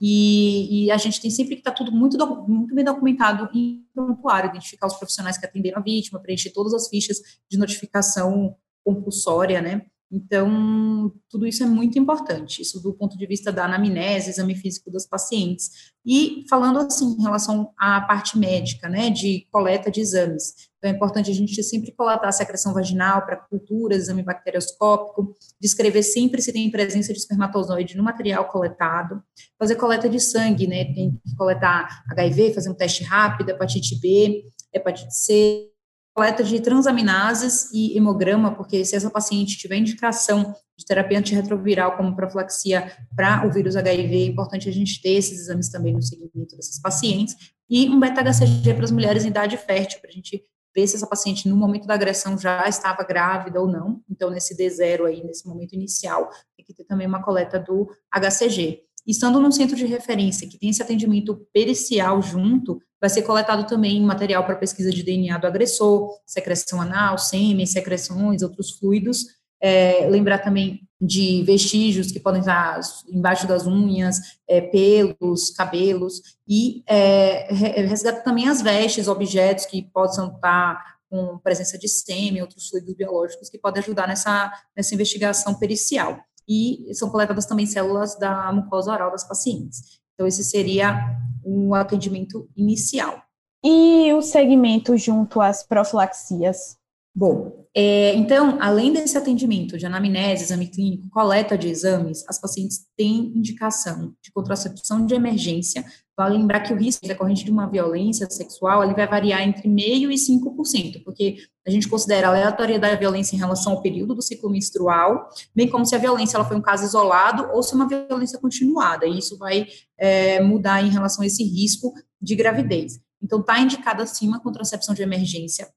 E, 0.00 0.86
e, 0.86 0.90
a 0.90 0.96
gente 0.98 1.20
tem 1.20 1.30
sempre 1.30 1.54
que 1.54 1.60
estar 1.60 1.70
tá 1.70 1.76
tudo 1.76 1.90
muito, 1.90 2.18
muito 2.46 2.74
bem 2.74 2.84
documentado 2.84 3.48
em 3.54 3.82
prontuário, 3.94 4.50
identificar 4.50 4.86
os 4.86 4.94
profissionais 4.94 5.38
que 5.38 5.46
atenderam 5.46 5.78
a 5.78 5.82
vítima, 5.82 6.20
preencher 6.20 6.50
todas 6.50 6.74
as 6.74 6.88
fichas 6.88 7.18
de 7.50 7.56
notificação 7.56 8.54
compulsória, 8.84 9.62
né? 9.62 9.86
Então, 10.10 11.12
tudo 11.28 11.46
isso 11.46 11.64
é 11.64 11.66
muito 11.66 11.98
importante, 11.98 12.62
isso 12.62 12.80
do 12.80 12.94
ponto 12.94 13.18
de 13.18 13.26
vista 13.26 13.52
da 13.52 13.64
anamnese, 13.64 14.30
exame 14.30 14.54
físico 14.54 14.90
das 14.90 15.04
pacientes. 15.04 15.92
E 16.04 16.44
falando 16.48 16.78
assim, 16.78 17.16
em 17.18 17.22
relação 17.22 17.72
à 17.76 18.00
parte 18.00 18.38
médica, 18.38 18.88
né, 18.88 19.10
de 19.10 19.46
coleta 19.50 19.90
de 19.90 20.00
exames. 20.00 20.54
Então, 20.78 20.90
é 20.90 20.94
importante 20.94 21.30
a 21.30 21.34
gente 21.34 21.60
sempre 21.64 21.90
coletar 21.90 22.28
a 22.28 22.32
secreção 22.32 22.72
vaginal 22.72 23.26
para 23.26 23.36
cultura, 23.36 23.96
exame 23.96 24.22
bacterioscópico, 24.22 25.34
descrever 25.60 26.04
sempre 26.04 26.40
se 26.40 26.52
tem 26.52 26.70
presença 26.70 27.12
de 27.12 27.18
espermatozoide 27.18 27.96
no 27.96 28.04
material 28.04 28.44
coletado, 28.48 29.20
fazer 29.58 29.74
coleta 29.74 30.08
de 30.08 30.20
sangue, 30.20 30.68
né, 30.68 30.84
tem 30.84 31.20
que 31.24 31.34
coletar 31.34 32.04
HIV, 32.10 32.54
fazer 32.54 32.70
um 32.70 32.74
teste 32.74 33.02
rápido, 33.02 33.50
hepatite 33.50 33.98
B, 34.00 34.44
hepatite 34.72 35.16
C, 35.16 35.72
coleta 36.16 36.42
de 36.42 36.58
transaminases 36.60 37.70
e 37.74 37.94
hemograma, 37.94 38.54
porque 38.54 38.82
se 38.86 38.96
essa 38.96 39.10
paciente 39.10 39.58
tiver 39.58 39.76
indicação 39.76 40.54
de 40.74 40.86
terapia 40.86 41.18
antirretroviral 41.18 41.94
como 41.94 42.16
profilaxia 42.16 42.90
para 43.14 43.46
o 43.46 43.52
vírus 43.52 43.76
HIV, 43.76 44.22
é 44.22 44.26
importante 44.26 44.66
a 44.66 44.72
gente 44.72 45.02
ter 45.02 45.10
esses 45.10 45.40
exames 45.40 45.68
também 45.68 45.92
no 45.92 46.00
seguimento 46.00 46.56
dessas 46.56 46.80
pacientes, 46.80 47.36
e 47.68 47.90
um 47.90 48.00
beta-HCG 48.00 48.72
para 48.72 48.84
as 48.84 48.90
mulheres 48.90 49.26
em 49.26 49.28
idade 49.28 49.58
fértil, 49.58 50.00
para 50.00 50.08
a 50.08 50.14
gente 50.14 50.42
ver 50.74 50.86
se 50.86 50.96
essa 50.96 51.06
paciente, 51.06 51.50
no 51.50 51.56
momento 51.56 51.86
da 51.86 51.92
agressão, 51.92 52.38
já 52.38 52.66
estava 52.66 53.04
grávida 53.04 53.60
ou 53.60 53.66
não. 53.66 54.00
Então, 54.08 54.30
nesse 54.30 54.56
D0 54.56 55.04
aí, 55.04 55.22
nesse 55.22 55.46
momento 55.46 55.74
inicial, 55.74 56.30
tem 56.56 56.64
que 56.64 56.72
ter 56.72 56.84
também 56.84 57.06
uma 57.06 57.22
coleta 57.22 57.58
do 57.58 57.90
HCG. 58.10 58.80
Estando 59.06 59.40
num 59.40 59.52
centro 59.52 59.76
de 59.76 59.86
referência 59.86 60.48
que 60.48 60.58
tem 60.58 60.70
esse 60.70 60.82
atendimento 60.82 61.46
pericial 61.52 62.20
junto, 62.20 62.82
vai 63.00 63.08
ser 63.08 63.22
coletado 63.22 63.64
também 63.66 64.02
material 64.02 64.44
para 64.44 64.56
pesquisa 64.56 64.90
de 64.90 65.02
DNA 65.02 65.38
do 65.38 65.46
agressor, 65.46 66.10
secreção 66.26 66.80
anal, 66.80 67.16
sêmen, 67.16 67.66
secreções, 67.66 68.42
outros 68.42 68.72
fluidos. 68.72 69.24
É, 69.60 70.06
lembrar 70.10 70.38
também 70.38 70.80
de 71.00 71.42
vestígios 71.44 72.10
que 72.10 72.20
podem 72.20 72.40
estar 72.40 72.80
embaixo 73.08 73.46
das 73.46 73.66
unhas, 73.66 74.18
é, 74.48 74.60
pelos, 74.60 75.50
cabelos, 75.50 76.20
e 76.46 76.82
é, 76.86 77.52
resgata 77.86 78.22
também 78.22 78.48
as 78.48 78.60
vestes, 78.60 79.08
objetos 79.08 79.66
que 79.66 79.82
possam 79.82 80.34
estar 80.34 80.96
com 81.08 81.38
presença 81.38 81.78
de 81.78 81.88
sêmen, 81.88 82.42
outros 82.42 82.68
fluidos 82.68 82.94
biológicos 82.94 83.48
que 83.48 83.58
podem 83.58 83.82
ajudar 83.82 84.08
nessa, 84.08 84.52
nessa 84.76 84.94
investigação 84.94 85.54
pericial 85.54 86.25
e 86.48 86.94
são 86.94 87.10
coletadas 87.10 87.46
também 87.46 87.66
células 87.66 88.18
da 88.18 88.52
mucosa 88.52 88.92
oral 88.92 89.10
das 89.10 89.26
pacientes. 89.26 90.00
Então, 90.14 90.26
esse 90.26 90.44
seria 90.44 91.18
um 91.44 91.74
atendimento 91.74 92.48
inicial. 92.56 93.22
E 93.64 94.12
o 94.12 94.22
segmento 94.22 94.96
junto 94.96 95.40
às 95.40 95.66
profilaxias? 95.66 96.76
Bom, 97.14 97.66
é, 97.74 98.14
então, 98.14 98.58
além 98.60 98.92
desse 98.92 99.16
atendimento 99.16 99.78
de 99.78 99.86
anamnese, 99.86 100.44
exame 100.44 100.68
clínico, 100.68 101.08
coleta 101.08 101.56
de 101.56 101.68
exames, 101.68 102.22
as 102.28 102.38
pacientes 102.38 102.86
têm 102.96 103.32
indicação 103.34 104.14
de 104.22 104.30
contracepção 104.32 105.04
de 105.06 105.14
emergência. 105.14 105.84
Vale 106.16 106.38
lembrar 106.38 106.60
que 106.60 106.72
o 106.72 106.76
risco 106.76 107.06
decorrente 107.06 107.44
de 107.44 107.50
uma 107.50 107.66
violência 107.66 108.26
sexual 108.30 108.82
ele 108.82 108.94
vai 108.94 109.06
variar 109.06 109.42
entre 109.42 109.68
meio 109.68 110.10
e 110.10 110.14
5%, 110.14 111.04
porque 111.04 111.36
a 111.66 111.70
gente 111.70 111.86
considera 111.86 112.28
a 112.28 112.30
aleatoriedade 112.30 112.94
da 112.94 112.98
violência 112.98 113.36
em 113.36 113.38
relação 113.38 113.74
ao 113.74 113.82
período 113.82 114.14
do 114.14 114.22
ciclo 114.22 114.48
menstrual, 114.48 115.28
bem 115.54 115.68
como 115.68 115.84
se 115.84 115.94
a 115.94 115.98
violência 115.98 116.38
ela 116.38 116.44
foi 116.46 116.56
um 116.56 116.62
caso 116.62 116.84
isolado 116.84 117.50
ou 117.52 117.62
se 117.62 117.74
é 117.74 117.76
uma 117.76 117.86
violência 117.86 118.38
continuada, 118.38 119.04
e 119.04 119.18
isso 119.18 119.36
vai 119.36 119.66
é, 119.98 120.40
mudar 120.40 120.82
em 120.82 120.88
relação 120.88 121.22
a 121.22 121.26
esse 121.26 121.44
risco 121.44 121.92
de 122.18 122.34
gravidez. 122.34 122.98
Então, 123.22 123.40
está 123.40 123.60
indicada 123.60 124.02
acima 124.02 124.38
a 124.38 124.40
contracepção 124.40 124.94
de 124.94 125.02
emergência 125.02 125.68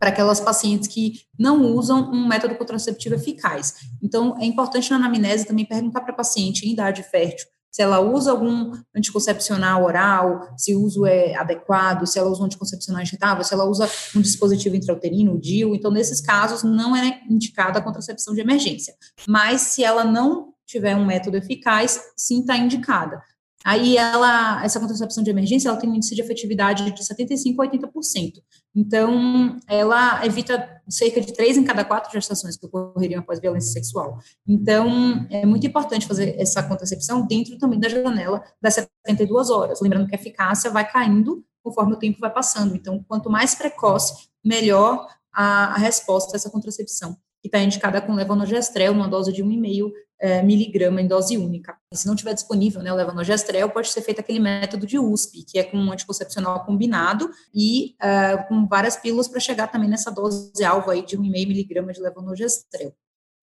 para 0.00 0.08
aquelas 0.08 0.40
pacientes 0.40 0.88
que 0.88 1.20
não 1.38 1.62
usam 1.74 2.10
um 2.10 2.26
método 2.26 2.56
contraceptivo 2.56 3.14
eficaz. 3.14 3.74
Então, 4.02 4.36
é 4.40 4.44
importante 4.44 4.90
na 4.90 4.96
anamnese 4.96 5.46
também 5.46 5.64
perguntar 5.64 6.00
para 6.00 6.12
a 6.12 6.16
paciente 6.16 6.66
em 6.66 6.72
idade 6.72 7.04
fértil 7.04 7.46
se 7.76 7.82
ela 7.82 8.00
usa 8.00 8.30
algum 8.30 8.72
anticoncepcional 8.96 9.84
oral, 9.84 10.48
se 10.56 10.74
o 10.74 10.80
uso 10.80 11.04
é 11.04 11.34
adequado, 11.34 12.06
se 12.06 12.18
ela 12.18 12.30
usa 12.30 12.40
um 12.40 12.46
anticoncepcional 12.46 13.02
injetável, 13.02 13.44
se 13.44 13.52
ela 13.52 13.66
usa 13.66 13.86
um 14.16 14.22
dispositivo 14.22 14.76
intrauterino, 14.76 15.34
o 15.34 15.38
DIU. 15.38 15.74
Então, 15.74 15.90
nesses 15.90 16.22
casos, 16.22 16.62
não 16.62 16.96
é 16.96 17.20
indicada 17.28 17.78
a 17.78 17.82
contracepção 17.82 18.32
de 18.32 18.40
emergência. 18.40 18.94
Mas, 19.28 19.60
se 19.60 19.84
ela 19.84 20.04
não 20.04 20.54
tiver 20.64 20.96
um 20.96 21.04
método 21.04 21.36
eficaz, 21.36 22.00
sim 22.16 22.40
está 22.40 22.56
indicada. 22.56 23.20
Aí 23.66 23.96
ela, 23.96 24.64
essa 24.64 24.78
contracepção 24.78 25.24
de 25.24 25.30
emergência, 25.30 25.68
ela 25.68 25.76
tem 25.76 25.90
um 25.90 25.94
índice 25.96 26.14
de 26.14 26.20
efetividade 26.20 26.88
de 26.88 27.04
75 27.04 27.60
a 27.60 27.66
80%. 27.66 28.34
Então, 28.72 29.58
ela 29.66 30.24
evita 30.24 30.80
cerca 30.88 31.20
de 31.20 31.32
três 31.32 31.56
em 31.56 31.64
cada 31.64 31.84
quatro 31.84 32.12
gestações 32.12 32.56
que 32.56 32.64
ocorreriam 32.64 33.18
após 33.18 33.40
violência 33.40 33.72
sexual. 33.72 34.18
Então, 34.46 35.26
é 35.30 35.44
muito 35.44 35.66
importante 35.66 36.06
fazer 36.06 36.36
essa 36.38 36.62
contracepção 36.62 37.26
dentro 37.26 37.58
também 37.58 37.80
da 37.80 37.88
janela 37.88 38.40
das 38.62 38.74
72 38.74 39.50
horas. 39.50 39.80
Lembrando 39.80 40.06
que 40.06 40.14
a 40.14 40.18
eficácia 40.18 40.70
vai 40.70 40.88
caindo 40.88 41.44
conforme 41.60 41.94
o 41.94 41.98
tempo 41.98 42.20
vai 42.20 42.32
passando. 42.32 42.76
Então, 42.76 43.04
quanto 43.08 43.28
mais 43.28 43.56
precoce, 43.56 44.28
melhor 44.44 45.08
a, 45.34 45.74
a 45.74 45.78
resposta 45.78 46.34
a 46.34 46.36
essa 46.36 46.50
contracepção 46.50 47.16
que 47.42 47.48
está 47.48 47.60
indicada 47.60 48.00
com 48.00 48.14
levonorgestrel, 48.14 48.92
uma 48.92 49.08
dose 49.08 49.32
de 49.32 49.42
1,5 49.42 49.90
é, 50.20 50.42
miligrama 50.42 51.00
em 51.00 51.06
dose 51.06 51.36
única. 51.36 51.76
E 51.92 51.96
se 51.96 52.06
não 52.06 52.16
tiver 52.16 52.34
disponível 52.34 52.82
né, 52.82 52.92
o 52.92 52.96
levonorgestrel, 52.96 53.70
pode 53.70 53.88
ser 53.88 54.02
feito 54.02 54.20
aquele 54.20 54.40
método 54.40 54.86
de 54.86 54.98
USP, 54.98 55.44
que 55.44 55.58
é 55.58 55.64
com 55.64 55.76
um 55.76 55.92
anticoncepcional 55.92 56.64
combinado 56.64 57.30
e 57.54 57.94
é, 58.00 58.36
com 58.48 58.66
várias 58.66 58.96
pílulas 58.96 59.28
para 59.28 59.40
chegar 59.40 59.68
também 59.68 59.88
nessa 59.88 60.10
dose 60.10 60.64
alvo 60.64 60.90
aí 60.90 61.04
de 61.04 61.16
1,5 61.16 61.22
miligrama 61.46 61.92
de 61.92 62.00
levonorgestrel. 62.00 62.94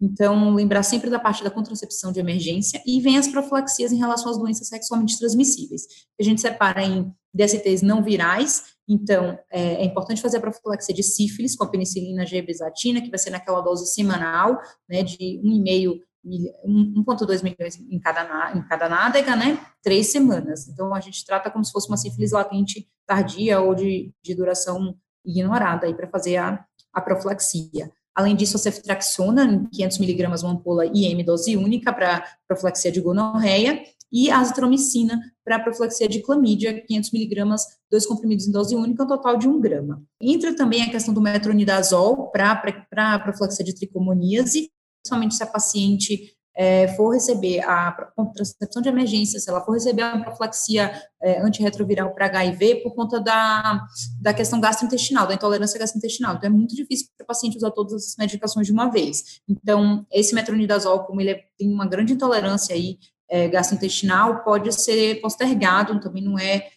Então, 0.02 0.54
lembrar 0.54 0.84
sempre 0.84 1.10
da 1.10 1.18
parte 1.18 1.44
da 1.44 1.50
contracepção 1.50 2.12
de 2.12 2.20
emergência 2.20 2.82
e 2.86 3.00
vem 3.00 3.18
as 3.18 3.28
profilaxias 3.28 3.92
em 3.92 3.98
relação 3.98 4.30
às 4.30 4.38
doenças 4.38 4.68
sexualmente 4.68 5.18
transmissíveis. 5.18 5.84
A 6.20 6.24
gente 6.24 6.42
separa 6.42 6.84
em 6.84 7.14
DSTs 7.34 7.82
não 7.82 8.04
virais, 8.04 8.64
então 8.88 9.40
é, 9.50 9.76
é 9.76 9.86
importante 9.86 10.22
fazer 10.22 10.38
a 10.38 10.42
profilaxia 10.42 10.94
de 10.94 11.04
sífilis 11.04 11.56
com 11.56 11.64
a 11.64 11.70
penicilina 11.70 12.26
G 12.26 12.42
bisatina, 12.42 13.02
que 13.02 13.10
vai 13.10 13.18
ser 13.18 13.30
naquela 13.30 13.62
dose 13.62 13.94
semanal, 13.94 14.60
né, 14.90 15.04
de 15.04 15.40
1,5 15.42 16.02
1,2 16.26 17.44
milhões 17.44 17.80
em 17.80 18.00
cada, 18.00 18.54
em 18.56 18.62
cada 18.64 18.88
nádega, 18.88 19.36
né? 19.36 19.60
Três 19.82 20.12
semanas. 20.12 20.68
Então, 20.68 20.94
a 20.94 21.00
gente 21.00 21.26
trata 21.26 21.52
como 21.52 21.64
se 21.64 21.72
fosse 21.72 21.88
uma 21.88 21.98
sífilis 21.98 22.32
latente 22.32 22.88
tardia 23.06 23.60
ou 23.60 23.76
de, 23.76 24.14
de 24.24 24.34
duração 24.34 24.96
ignorada 25.26 25.86
aí 25.86 25.94
para 25.94 26.08
fazer 26.08 26.38
a, 26.38 26.64
a 26.94 27.02
profilaxia. 27.02 27.92
Além 28.16 28.36
disso, 28.36 28.58
a 28.58 28.60
ceftriaxona, 28.60 29.68
500 29.72 29.98
miligramas, 29.98 30.44
uma 30.44 30.54
ampola 30.54 30.86
IM 30.86 31.24
dose 31.24 31.58
única 31.58 31.92
para 31.92 32.24
profilaxia 32.48 32.92
de 32.92 33.02
gonorreia, 33.02 33.84
e 34.14 34.30
a 34.30 34.40
azitromicina 34.40 35.20
para 35.44 35.60
profilaxia 35.60 36.08
de 36.08 36.22
clamídia, 36.22 36.80
500 36.86 37.12
miligramas, 37.12 37.66
dois 37.90 38.06
comprimidos 38.06 38.48
em 38.48 38.52
dose 38.52 38.76
única, 38.76 39.04
um 39.04 39.08
total 39.08 39.36
de 39.38 39.48
1 39.48 39.60
grama. 39.60 40.04
Entra 40.22 40.56
também 40.56 40.84
a 40.84 40.92
questão 40.92 41.12
do 41.12 41.20
metronidazol 41.20 42.30
para 42.30 43.20
profilaxia 43.20 43.66
de 43.66 43.74
tricomoníase, 43.74 44.70
principalmente 45.04 45.36
se 45.36 45.44
a 45.44 45.48
paciente 45.48 46.34
é, 46.56 46.88
for 46.90 47.10
receber 47.10 47.62
a 47.62 47.92
contracepção 48.16 48.82
de 48.82 48.88
emergência, 48.88 49.40
se 49.40 49.50
ela 49.50 49.62
for 49.62 49.74
receber 49.74 50.04
a 50.04 50.20
profilaxia 50.20 50.92
é, 51.22 51.42
antirretroviral 51.42 52.14
para 52.14 52.28
HIV 52.28 52.84
por 52.84 52.94
conta 52.94 53.20
da, 53.20 53.86
da 54.22 54.34
questão 54.34 54.62
gastrointestinal, 54.62 55.28
da 55.28 55.34
intolerância 55.34 55.80
gastrointestinal. 55.80 56.36
Então, 56.36 56.48
é 56.48 56.54
muito 56.54 56.76
difícil 56.76 57.08
para 57.18 57.24
o 57.24 57.28
paciente 57.28 57.58
usar 57.58 57.72
todas 57.72 57.94
as 57.94 58.16
medicações 58.18 58.68
de 58.68 58.74
uma 58.74 58.90
vez. 58.90 59.42
Então, 59.50 60.06
esse 60.12 60.36
metronidazol, 60.36 61.04
como 61.06 61.22
ele 61.22 61.32
é, 61.32 61.44
tem 61.58 61.72
uma 61.72 61.88
grande 61.88 62.14
intolerância 62.14 62.76
aí, 62.76 63.00
é, 63.30 63.48
gastrointestinal, 63.48 64.44
pode 64.44 64.72
ser 64.74 65.20
postergado, 65.22 66.00
também 66.00 66.24
não 66.24 66.38
é 66.38 66.70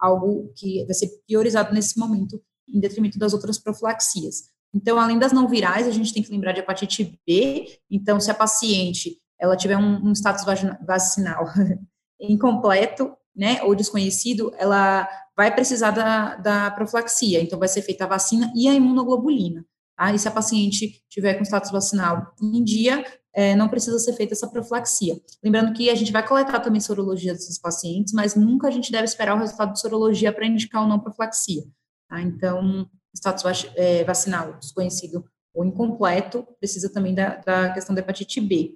algo 0.00 0.52
que 0.54 0.84
vai 0.84 0.94
ser 0.94 1.10
priorizado 1.26 1.74
nesse 1.74 1.98
momento, 1.98 2.40
em 2.68 2.78
detrimento 2.78 3.18
das 3.18 3.32
outras 3.32 3.58
profilaxias. 3.58 4.50
Então, 4.74 4.98
além 4.98 5.18
das 5.18 5.32
não 5.32 5.48
virais, 5.48 5.86
a 5.86 5.90
gente 5.90 6.12
tem 6.12 6.22
que 6.22 6.30
lembrar 6.30 6.52
de 6.52 6.60
hepatite 6.60 7.18
B. 7.26 7.66
Então, 7.90 8.20
se 8.20 8.30
a 8.30 8.34
paciente 8.34 9.18
ela 9.38 9.56
tiver 9.56 9.76
um, 9.76 10.08
um 10.08 10.12
status 10.12 10.44
vacinal 10.86 11.46
incompleto, 12.20 13.12
né, 13.34 13.62
ou 13.62 13.74
desconhecido, 13.74 14.52
ela 14.58 15.08
vai 15.36 15.54
precisar 15.54 15.92
da, 15.92 16.36
da 16.36 16.70
profilaxia. 16.70 17.40
Então, 17.40 17.58
vai 17.58 17.68
ser 17.68 17.82
feita 17.82 18.04
a 18.04 18.08
vacina 18.08 18.52
e 18.54 18.68
a 18.68 18.74
imunoglobulina. 18.74 19.64
Tá? 19.96 20.12
E 20.12 20.18
se 20.18 20.28
a 20.28 20.30
paciente 20.30 21.02
tiver 21.08 21.34
com 21.34 21.44
status 21.44 21.70
vacinal 21.70 22.34
em 22.40 22.62
dia, 22.62 23.04
é, 23.34 23.54
não 23.54 23.68
precisa 23.68 23.98
ser 23.98 24.12
feita 24.14 24.34
essa 24.34 24.48
profilaxia. 24.48 25.20
Lembrando 25.42 25.72
que 25.72 25.90
a 25.90 25.94
gente 25.94 26.12
vai 26.12 26.26
coletar 26.26 26.60
também 26.60 26.80
sorologia 26.80 27.32
desses 27.32 27.58
pacientes, 27.58 28.12
mas 28.12 28.34
nunca 28.34 28.68
a 28.68 28.70
gente 28.70 28.90
deve 28.90 29.04
esperar 29.04 29.34
o 29.34 29.38
resultado 29.38 29.72
de 29.72 29.80
sorologia 29.80 30.32
para 30.32 30.46
indicar 30.46 30.82
ou 30.82 30.88
não 30.88 30.98
profilaxia. 30.98 31.62
Tá? 32.08 32.20
Então, 32.20 32.88
status 33.14 33.66
é, 33.76 34.04
vacinal 34.04 34.54
desconhecido 34.54 35.24
ou 35.54 35.64
incompleto, 35.64 36.46
precisa 36.58 36.92
também 36.92 37.14
da, 37.14 37.36
da 37.36 37.72
questão 37.72 37.94
da 37.94 38.00
hepatite 38.00 38.40
B. 38.40 38.74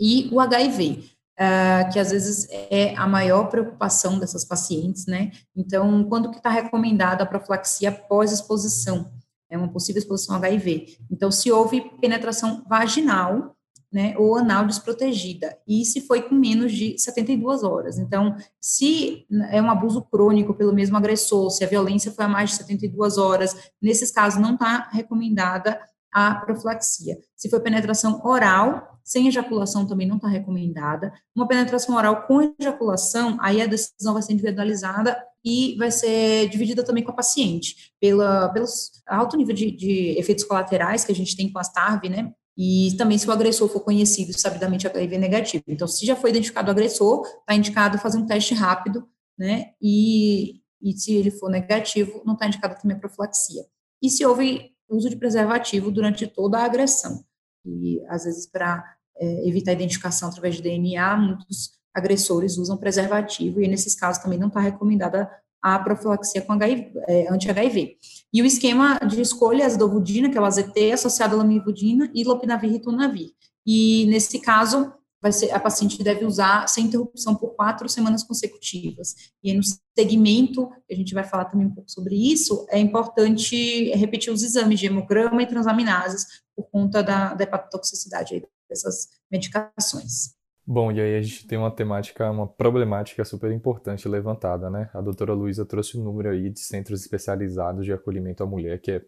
E 0.00 0.28
o 0.32 0.40
HIV, 0.40 1.04
uh, 1.38 1.42
é, 1.42 1.84
que 1.92 1.98
às 1.98 2.10
vezes 2.10 2.48
é 2.50 2.94
a 2.96 3.06
maior 3.06 3.48
preocupação 3.48 4.18
dessas 4.18 4.44
pacientes, 4.44 5.06
né? 5.06 5.32
Então, 5.56 6.04
quando 6.04 6.30
que 6.30 6.38
está 6.38 6.50
recomendada 6.50 7.24
a 7.24 7.26
profilaxia 7.26 7.90
após 7.90 8.32
exposição? 8.32 9.12
É 9.50 9.56
uma 9.56 9.68
possível 9.68 10.00
exposição 10.00 10.34
ao 10.34 10.42
HIV. 10.42 10.98
Então, 11.10 11.30
se 11.30 11.52
houve 11.52 11.82
penetração 12.00 12.64
vaginal, 12.66 13.54
né, 13.92 14.14
ou 14.16 14.36
anal 14.36 14.64
desprotegida, 14.66 15.58
e 15.68 15.84
se 15.84 16.00
foi 16.00 16.22
com 16.22 16.34
menos 16.34 16.72
de 16.72 16.98
72 16.98 17.62
horas. 17.62 17.98
Então, 17.98 18.34
se 18.60 19.26
é 19.50 19.60
um 19.60 19.70
abuso 19.70 20.00
crônico 20.02 20.54
pelo 20.54 20.72
mesmo 20.72 20.96
agressor, 20.96 21.50
se 21.50 21.62
a 21.62 21.68
violência 21.68 22.10
foi 22.10 22.24
a 22.24 22.28
mais 22.28 22.50
de 22.50 22.56
72 22.56 23.18
horas, 23.18 23.54
nesses 23.80 24.10
casos 24.10 24.40
não 24.40 24.54
está 24.54 24.88
recomendada 24.90 25.78
a 26.12 26.34
profilaxia. 26.34 27.18
Se 27.34 27.48
foi 27.48 27.60
penetração 27.60 28.20
oral, 28.24 29.00
sem 29.02 29.28
ejaculação 29.28 29.86
também 29.86 30.06
não 30.06 30.16
está 30.16 30.28
recomendada. 30.28 31.12
Uma 31.34 31.48
penetração 31.48 31.96
oral 31.96 32.26
com 32.26 32.54
ejaculação, 32.58 33.38
aí 33.40 33.60
a 33.60 33.66
decisão 33.66 34.12
vai 34.12 34.22
ser 34.22 34.34
individualizada 34.34 35.16
e 35.44 35.74
vai 35.76 35.90
ser 35.90 36.48
dividida 36.48 36.84
também 36.84 37.02
com 37.02 37.10
a 37.10 37.16
paciente, 37.16 37.92
pela, 38.00 38.48
pelos 38.50 38.90
alto 39.06 39.36
nível 39.36 39.54
de, 39.54 39.70
de 39.70 40.14
efeitos 40.18 40.44
colaterais 40.44 41.04
que 41.04 41.12
a 41.12 41.14
gente 41.14 41.36
tem 41.36 41.50
com 41.50 41.58
as 41.58 41.72
TARV, 41.72 42.08
né? 42.08 42.32
E 42.56 42.94
também 42.98 43.16
se 43.16 43.26
o 43.26 43.32
agressor 43.32 43.68
for 43.68 43.80
conhecido 43.80 44.38
sabidamente 44.38 44.86
HIV 44.86 45.18
negativo. 45.18 45.64
Então, 45.68 45.88
se 45.88 46.04
já 46.04 46.14
foi 46.14 46.30
identificado 46.30 46.68
o 46.68 46.70
agressor, 46.70 47.26
está 47.26 47.54
indicado 47.54 47.98
fazer 47.98 48.18
um 48.18 48.26
teste 48.26 48.54
rápido, 48.54 49.08
né? 49.38 49.72
E, 49.80 50.60
e 50.82 50.92
se 50.92 51.14
ele 51.14 51.30
for 51.30 51.50
negativo, 51.50 52.22
não 52.26 52.34
está 52.34 52.46
indicado 52.46 52.78
também 52.80 52.96
a 52.96 53.00
profilaxia. 53.00 53.64
E 54.02 54.10
se 54.10 54.24
houve 54.24 54.72
uso 54.88 55.08
de 55.08 55.16
preservativo 55.16 55.90
durante 55.90 56.26
toda 56.26 56.58
a 56.58 56.64
agressão. 56.64 57.24
E, 57.64 58.04
às 58.08 58.24
vezes, 58.24 58.46
para 58.46 58.84
é, 59.16 59.48
evitar 59.48 59.70
a 59.70 59.74
identificação 59.74 60.28
através 60.28 60.56
de 60.56 60.62
DNA, 60.62 61.16
muitos 61.16 61.72
agressores 61.94 62.56
usam 62.58 62.76
preservativo, 62.76 63.60
e 63.60 63.68
nesses 63.68 63.94
casos 63.94 64.22
também 64.22 64.38
não 64.38 64.48
está 64.48 64.60
recomendada 64.60 65.30
a 65.62 65.78
profilaxia 65.78 66.42
com 66.42 66.52
HIV, 66.54 66.92
é, 67.08 67.32
anti-HIV. 67.32 67.96
E 68.32 68.42
o 68.42 68.46
esquema 68.46 68.98
de 68.98 69.20
escolha 69.20 69.62
é 69.62 69.66
azidovodina, 69.66 70.28
que 70.28 70.36
é 70.36 70.40
o 70.40 70.44
AZT, 70.44 70.92
associado 70.92 71.34
à 71.36 71.38
lamivudina 71.38 72.10
e 72.12 72.24
lopinavir 72.24 72.70
e 72.70 72.72
ritonavir. 72.72 73.30
E, 73.64 74.06
nesse 74.06 74.40
caso, 74.40 74.92
vai 75.22 75.30
ser, 75.30 75.52
a 75.52 75.60
paciente 75.60 76.02
deve 76.02 76.24
usar 76.24 76.68
sem 76.68 76.86
interrupção 76.86 77.36
por 77.36 77.54
quatro 77.54 77.88
semanas 77.88 78.24
consecutivas. 78.24 79.14
E 79.42 79.54
no 79.54 79.62
segmento, 79.96 80.68
a 80.90 80.94
gente 80.94 81.14
vai 81.14 81.22
falar 81.22 81.44
também 81.44 81.68
um 81.68 81.74
pouco 81.74 81.88
sobre 81.88 82.16
isso, 82.16 82.66
é 82.68 82.78
importante 82.78 83.90
repetir 83.94 84.32
os 84.32 84.42
exames 84.42 84.80
de 84.80 84.86
hemograma 84.86 85.40
e 85.40 85.46
transaminases 85.46 86.26
por 86.56 86.68
conta 86.70 87.02
da, 87.02 87.34
da 87.34 87.44
hepatotoxicidade 87.44 88.44
dessas 88.68 89.08
medicações. 89.30 90.34
Bom, 90.64 90.92
e 90.92 91.00
aí 91.00 91.16
a 91.16 91.22
gente 91.22 91.46
tem 91.46 91.58
uma 91.58 91.72
temática, 91.72 92.30
uma 92.30 92.46
problemática 92.46 93.24
super 93.24 93.50
importante 93.50 94.08
levantada, 94.08 94.70
né? 94.70 94.88
A 94.94 95.00
doutora 95.00 95.32
Luísa 95.32 95.66
trouxe 95.66 95.98
um 95.98 96.04
número 96.04 96.30
aí 96.30 96.50
de 96.50 96.60
centros 96.60 97.00
especializados 97.00 97.84
de 97.84 97.92
acolhimento 97.92 98.44
à 98.44 98.46
mulher, 98.46 98.80
que 98.80 98.92
é 98.92 99.04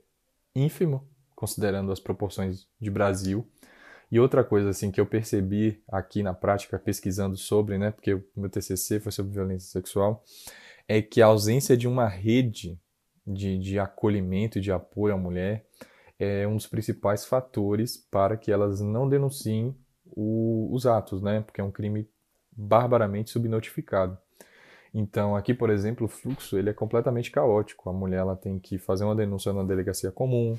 ínfimo, 0.56 1.08
considerando 1.34 1.92
as 1.92 2.00
proporções 2.00 2.66
de 2.80 2.90
Brasil. 2.90 3.48
E 4.10 4.18
outra 4.18 4.42
coisa, 4.42 4.70
assim, 4.70 4.90
que 4.90 5.00
eu 5.00 5.06
percebi 5.06 5.80
aqui 5.88 6.24
na 6.24 6.34
prática, 6.34 6.76
pesquisando 6.76 7.36
sobre, 7.36 7.78
né? 7.78 7.92
Porque 7.92 8.14
o 8.14 8.24
meu 8.34 8.50
TCC 8.50 8.98
foi 8.98 9.12
sobre 9.12 9.32
violência 9.32 9.70
sexual, 9.70 10.24
é 10.88 11.00
que 11.00 11.22
a 11.22 11.26
ausência 11.26 11.76
de 11.76 11.86
uma 11.86 12.08
rede 12.08 12.76
de, 13.24 13.58
de 13.58 13.78
acolhimento 13.78 14.58
e 14.58 14.60
de 14.60 14.72
apoio 14.72 15.14
à 15.14 15.16
mulher 15.16 15.64
é 16.18 16.46
um 16.48 16.56
dos 16.56 16.66
principais 16.66 17.24
fatores 17.24 17.96
para 17.96 18.36
que 18.36 18.50
elas 18.50 18.80
não 18.80 19.08
denunciem 19.08 19.74
o, 20.14 20.68
os 20.72 20.86
atos, 20.86 21.22
né? 21.22 21.40
Porque 21.40 21.60
é 21.60 21.64
um 21.64 21.70
crime 21.70 22.08
barbaramente 22.52 23.30
subnotificado. 23.30 24.16
Então, 24.92 25.34
aqui, 25.34 25.52
por 25.52 25.70
exemplo, 25.70 26.06
o 26.06 26.08
fluxo 26.08 26.56
ele 26.56 26.70
é 26.70 26.72
completamente 26.72 27.30
caótico. 27.30 27.90
A 27.90 27.92
mulher 27.92 28.18
ela 28.18 28.36
tem 28.36 28.58
que 28.58 28.78
fazer 28.78 29.04
uma 29.04 29.16
denúncia 29.16 29.52
na 29.52 29.64
delegacia 29.64 30.12
comum 30.12 30.56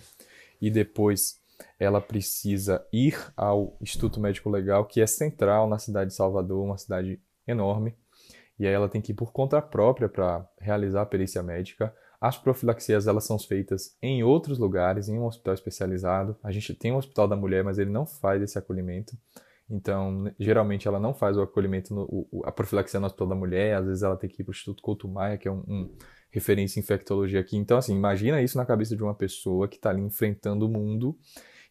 e 0.62 0.70
depois 0.70 1.42
ela 1.80 2.02
precisa 2.02 2.86
ir 2.92 3.18
ao 3.36 3.78
Instituto 3.82 4.20
Médico 4.20 4.50
Legal, 4.50 4.86
que 4.86 5.00
é 5.00 5.08
central 5.08 5.70
na 5.70 5.80
cidade 5.80 6.10
de 6.10 6.16
Salvador, 6.16 6.64
uma 6.64 6.78
cidade 6.78 7.20
enorme, 7.48 7.96
e 8.58 8.66
aí 8.66 8.74
ela 8.74 8.90
tem 8.90 9.02
que 9.02 9.12
ir 9.12 9.16
por 9.16 9.32
conta 9.32 9.62
própria 9.62 10.10
para 10.10 10.48
realizar 10.60 11.02
a 11.02 11.06
perícia 11.06 11.44
médica. 11.44 11.94
As 12.20 12.38
profilaxias 12.38 13.08
elas 13.08 13.26
são 13.26 13.38
feitas 13.38 13.96
em 14.02 14.24
outros 14.24 14.58
lugares, 14.58 15.10
em 15.10 15.20
um 15.20 15.26
hospital 15.26 15.54
especializado. 15.54 16.38
A 16.42 16.52
gente 16.52 16.74
tem 16.74 16.92
um 16.92 16.98
hospital 16.98 17.28
da 17.28 17.36
mulher, 17.36 17.64
mas 17.64 17.78
ele 17.78 17.90
não 17.90 18.06
faz 18.06 18.42
esse 18.42 18.58
acolhimento. 18.58 19.18
Então, 19.70 20.32
geralmente 20.40 20.88
ela 20.88 21.00
não 21.00 21.14
faz 21.14 21.38
o 21.38 21.42
acolhimento, 21.42 21.94
no, 21.94 22.04
o, 22.04 22.44
a 22.46 22.52
profilaxia 22.52 23.00
no 23.00 23.08
hospital 23.08 23.28
da 23.28 23.36
mulher. 23.36 23.76
Às 23.76 23.86
vezes 23.86 24.04
ela 24.04 24.16
tem 24.16 24.30
que 24.30 24.42
ir 24.42 24.46
para 24.46 24.52
o 24.52 24.56
Instituto 24.56 24.84
Couto 24.84 25.08
Maia, 25.08 25.38
que 25.38 25.48
é 25.48 25.52
um, 25.52 25.64
um 25.68 25.98
referência 26.30 26.80
em 26.80 26.84
infectologia 26.84 27.40
aqui. 27.40 27.58
Então, 27.58 27.78
assim, 27.78 27.96
imagina 27.96 28.42
isso 28.42 28.58
na 28.58 28.66
cabeça 28.66 28.96
de 28.96 29.04
uma 29.04 29.16
pessoa 29.16 29.68
que 29.68 29.78
está 29.78 29.90
ali 29.90 30.02
enfrentando 30.02 30.66
o 30.66 30.70
mundo, 30.70 31.18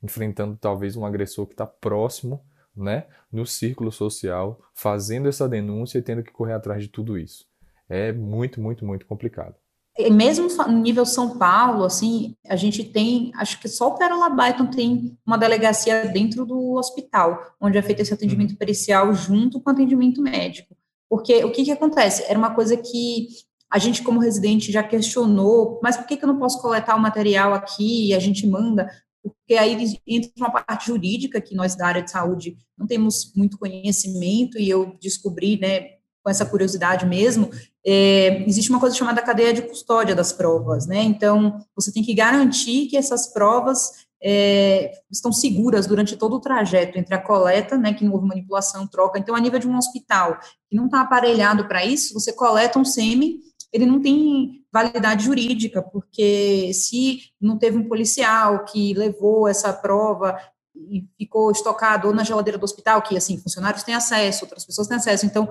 enfrentando 0.03 0.57
talvez 0.57 0.97
um 0.97 1.05
agressor 1.05 1.47
que 1.47 1.55
está 1.55 1.67
próximo, 1.67 2.45
né, 2.75 3.07
no 3.31 3.47
círculo 3.47 3.93
social, 3.93 4.61
fazendo 4.75 5.29
essa 5.29 5.49
denúncia 5.49 5.99
e 5.99 6.03
tendo 6.03 6.25
que 6.25 6.33
correr 6.33 6.55
atrás 6.55 6.83
de 6.83 6.89
tudo 6.89 7.17
isso. 7.17 7.47
É 7.89 8.11
muito, 8.13 8.61
muito, 8.61 8.85
muito 8.85 9.07
complicado. 9.07 9.55
E 9.97 10.11
mesmo 10.11 10.49
no 10.49 10.79
nível 10.81 11.07
São 11.07 11.39
Paulo, 11.39 11.85
assim, 11.85 12.37
a 12.49 12.57
gente 12.57 12.83
tem, 12.83 13.31
acho 13.37 13.61
que 13.61 13.69
só 13.69 13.89
o 13.89 13.97
Pérola 13.97 14.29
Byton 14.29 14.67
tem 14.67 15.17
uma 15.25 15.39
delegacia 15.39 16.07
dentro 16.07 16.45
do 16.45 16.75
hospital, 16.75 17.55
onde 17.61 17.79
é 17.79 17.83
feito 17.83 18.01
esse 18.01 18.13
atendimento 18.13 18.51
uhum. 18.51 18.57
pericial 18.57 19.15
junto 19.15 19.61
com 19.61 19.71
o 19.71 19.73
atendimento 19.73 20.21
médico. 20.21 20.77
Porque 21.09 21.45
o 21.45 21.53
que 21.53 21.65
que 21.65 21.71
acontece? 21.71 22.25
Era 22.27 22.37
uma 22.37 22.53
coisa 22.55 22.77
que 22.77 23.29
a 23.71 23.79
gente, 23.79 24.03
como 24.03 24.21
residente, 24.21 24.73
já 24.73 24.83
questionou, 24.83 25.81
mas 25.83 25.97
por 25.97 26.07
que, 26.07 26.17
que 26.17 26.25
eu 26.25 26.29
não 26.29 26.39
posso 26.39 26.61
coletar 26.61 26.97
o 26.97 27.01
material 27.01 27.55
aqui 27.55 28.09
e 28.09 28.15
a 28.15 28.19
gente 28.19 28.47
manda? 28.49 28.91
Porque 29.23 29.55
aí 29.55 29.97
entra 30.07 30.31
uma 30.37 30.51
parte 30.51 30.89
jurídica 30.89 31.41
que 31.41 31.55
nós 31.55 31.77
da 31.77 31.87
área 31.87 32.03
de 32.03 32.11
saúde 32.11 32.57
não 32.77 32.87
temos 32.87 33.33
muito 33.35 33.59
conhecimento 33.59 34.59
e 34.59 34.69
eu 34.69 34.97
descobri, 35.01 35.59
né, 35.59 35.95
com 36.23 36.31
essa 36.31 36.45
curiosidade 36.45 37.07
mesmo, 37.07 37.51
é, 37.87 38.43
existe 38.49 38.71
uma 38.71 38.81
coisa 38.81 38.97
chamada 38.97 39.21
cadeia 39.21 39.53
de 39.53 39.63
custódia 39.63 40.15
das 40.15 40.33
provas, 40.33 40.87
né? 40.87 41.03
Então, 41.03 41.59
você 41.77 41.93
tem 41.93 42.03
que 42.03 42.15
garantir 42.15 42.87
que 42.87 42.97
essas 42.97 43.27
provas 43.33 44.05
é, 44.27 44.91
estão 45.11 45.31
seguras 45.31 45.87
durante 45.87 46.17
todo 46.17 46.37
o 46.37 46.41
trajeto 46.41 46.99
entre 46.99 47.15
a 47.15 47.21
coleta, 47.21 47.77
né, 47.77 47.93
que 47.93 48.03
não 48.03 48.15
houve 48.15 48.27
manipulação, 48.27 48.87
troca. 48.87 49.19
Então, 49.19 49.35
a 49.35 49.41
nível 49.41 49.59
de 49.59 49.69
um 49.69 49.77
hospital 49.77 50.39
que 50.67 50.75
não 50.75 50.87
está 50.87 51.03
aparelhado 51.03 51.69
para 51.69 51.85
isso, 51.85 52.15
você 52.15 52.33
coleta 52.33 52.79
um 52.79 52.87
sêmen, 52.87 53.39
ele 53.71 53.85
não 53.85 54.01
tem 54.01 54.65
validade 54.73 55.25
jurídica, 55.25 55.83
porque 55.83 56.73
se 56.73 57.21
não 57.39 57.59
teve 57.59 57.77
um 57.77 57.87
policial 57.87 58.65
que 58.65 58.95
levou 58.95 59.47
essa 59.47 59.73
prova 59.75 60.39
e 60.75 61.07
ficou 61.19 61.51
estocado 61.51 62.09
ou 62.09 62.15
na 62.15 62.25
geladeira 62.25 62.59
do 62.59 62.65
hospital, 62.65 63.03
que, 63.03 63.17
assim, 63.17 63.37
funcionários 63.37 63.83
têm 63.83 63.95
acesso, 63.95 64.45
outras 64.45 64.65
pessoas 64.65 64.89
têm 64.89 64.97
acesso, 64.97 65.27
então, 65.27 65.51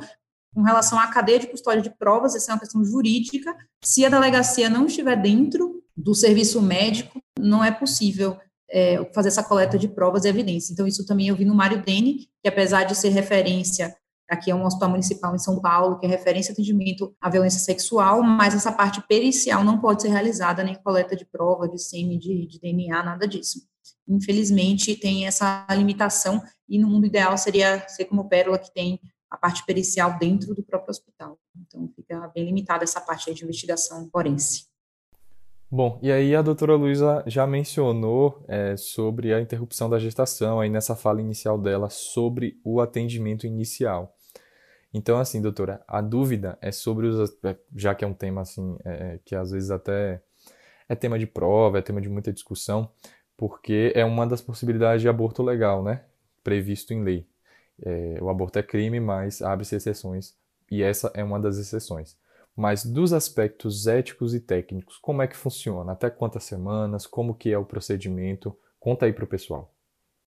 com 0.54 0.62
relação 0.62 1.00
à 1.00 1.08
cadeia 1.08 1.40
de 1.40 1.48
custódia 1.48 1.82
de 1.82 1.90
provas, 1.90 2.36
essa 2.36 2.52
é 2.52 2.54
uma 2.54 2.60
questão 2.60 2.84
jurídica. 2.86 3.56
Se 3.84 4.06
a 4.06 4.10
delegacia 4.10 4.70
não 4.70 4.86
estiver 4.86 5.20
dentro 5.20 5.82
do 5.96 6.14
serviço 6.14 6.62
médico, 6.62 7.20
não 7.40 7.64
é 7.64 7.72
possível 7.72 8.38
é, 8.70 9.04
fazer 9.14 9.30
essa 9.30 9.44
coleta 9.44 9.78
de 9.78 9.88
provas 9.88 10.26
e 10.26 10.30
evidências. 10.30 10.72
Então, 10.72 10.88
isso 10.88 11.06
também 11.06 11.28
eu 11.28 11.36
vi 11.36 11.46
no 11.46 11.56
Mário 11.56 11.84
Dene, 11.84 12.28
que 12.42 12.48
apesar 12.48 12.84
de 12.84 12.96
ser 12.96 13.10
referência, 13.10 13.96
aqui 14.30 14.50
é 14.50 14.56
um 14.56 14.66
hospital 14.66 14.90
municipal 14.90 15.36
em 15.36 15.40
São 15.40 15.60
Paulo, 15.60 16.00
que 16.00 16.06
é 16.06 16.10
referência 16.10 16.54
de 16.54 16.62
atendimento 16.62 17.16
à 17.22 17.30
violência 17.30 17.60
sexual, 17.60 18.24
mas 18.24 18.56
essa 18.56 18.72
parte 18.72 19.02
pericial 19.08 19.64
não 19.64 19.80
pode 19.80 20.02
ser 20.02 20.10
realizada, 20.10 20.64
nem 20.64 20.76
coleta 20.76 21.16
de 21.16 21.26
prova, 21.26 21.68
de 21.68 21.82
sêmen, 21.82 22.18
de, 22.18 22.48
de 22.48 22.60
DNA, 22.60 23.04
nada 23.04 23.28
disso. 23.28 23.60
Infelizmente, 24.08 24.96
tem 24.96 25.28
essa 25.28 25.66
limitação, 25.72 26.42
e 26.68 26.80
no 26.80 26.88
mundo 26.88 27.06
ideal 27.06 27.38
seria 27.38 27.88
ser 27.88 28.06
como 28.06 28.28
Pérola, 28.28 28.58
que 28.58 28.74
tem 28.74 29.00
a 29.34 29.38
parte 29.38 29.66
pericial 29.66 30.20
dentro 30.20 30.54
do 30.54 30.62
próprio 30.62 30.92
hospital. 30.92 31.40
Então, 31.60 31.90
fica 31.96 32.28
bem 32.36 32.46
limitada 32.46 32.84
essa 32.84 33.02
parte 33.02 33.34
de 33.34 33.44
investigação 33.44 34.08
forense. 34.12 34.68
Bom, 35.72 35.98
e 36.04 36.12
aí 36.12 36.36
a 36.36 36.42
doutora 36.44 36.76
Luísa 36.76 37.24
já 37.26 37.48
mencionou 37.48 38.46
é, 38.48 38.78
sobre 38.78 39.34
a 39.34 39.42
interrupção 39.42 39.90
da 39.90 39.98
gestação, 39.98 40.60
aí 40.60 40.70
nessa 40.70 40.96
fala 40.96 41.20
inicial 41.20 41.58
dela, 41.58 41.90
sobre 41.90 42.62
o 42.64 42.80
atendimento 42.80 43.48
inicial. 43.48 44.16
Então, 44.94 45.18
assim, 45.18 45.42
doutora, 45.42 45.84
a 45.88 46.00
dúvida 46.00 46.56
é 46.62 46.72
sobre 46.72 47.08
os. 47.08 47.36
É, 47.44 47.58
já 47.76 47.96
que 47.96 48.06
é 48.06 48.08
um 48.08 48.14
tema, 48.14 48.42
assim, 48.42 48.78
é, 48.86 48.92
é, 48.92 49.20
que 49.26 49.36
às 49.36 49.50
vezes 49.50 49.72
até 49.72 50.22
é 50.88 50.94
tema 50.94 51.18
de 51.18 51.26
prova, 51.26 51.80
é 51.80 51.82
tema 51.82 52.00
de 52.00 52.08
muita 52.08 52.32
discussão, 52.32 52.88
porque 53.36 53.92
é 53.96 54.06
uma 54.06 54.28
das 54.28 54.42
possibilidades 54.42 55.02
de 55.02 55.10
aborto 55.10 55.42
legal, 55.42 55.84
né? 55.84 56.04
Previsto 56.44 56.94
em 56.94 57.04
lei. 57.04 57.33
É, 57.82 58.18
o 58.22 58.30
aborto 58.30 58.60
é 58.60 58.64
crime, 58.64 59.00
mas 59.00 59.42
abre-se 59.42 59.76
exceções, 59.76 60.36
e 60.72 60.82
essa 60.84 61.12
é 61.14 61.24
uma 61.24 61.40
das 61.40 61.58
exceções. 61.58 62.18
Mas 62.56 62.86
dos 62.86 63.14
aspectos 63.14 63.88
éticos 63.88 64.36
e 64.36 64.40
técnicos, 64.40 64.98
como 64.98 65.22
é 65.22 65.28
que 65.28 65.36
funciona? 65.36 65.92
Até 65.92 66.10
quantas 66.10 66.44
semanas? 66.44 67.08
Como 67.08 67.34
que 67.34 67.52
é 67.52 67.58
o 67.58 67.66
procedimento? 67.66 68.56
Conta 68.80 69.06
aí 69.06 69.14
para 69.14 69.24
o 69.24 69.28
pessoal. 69.28 69.74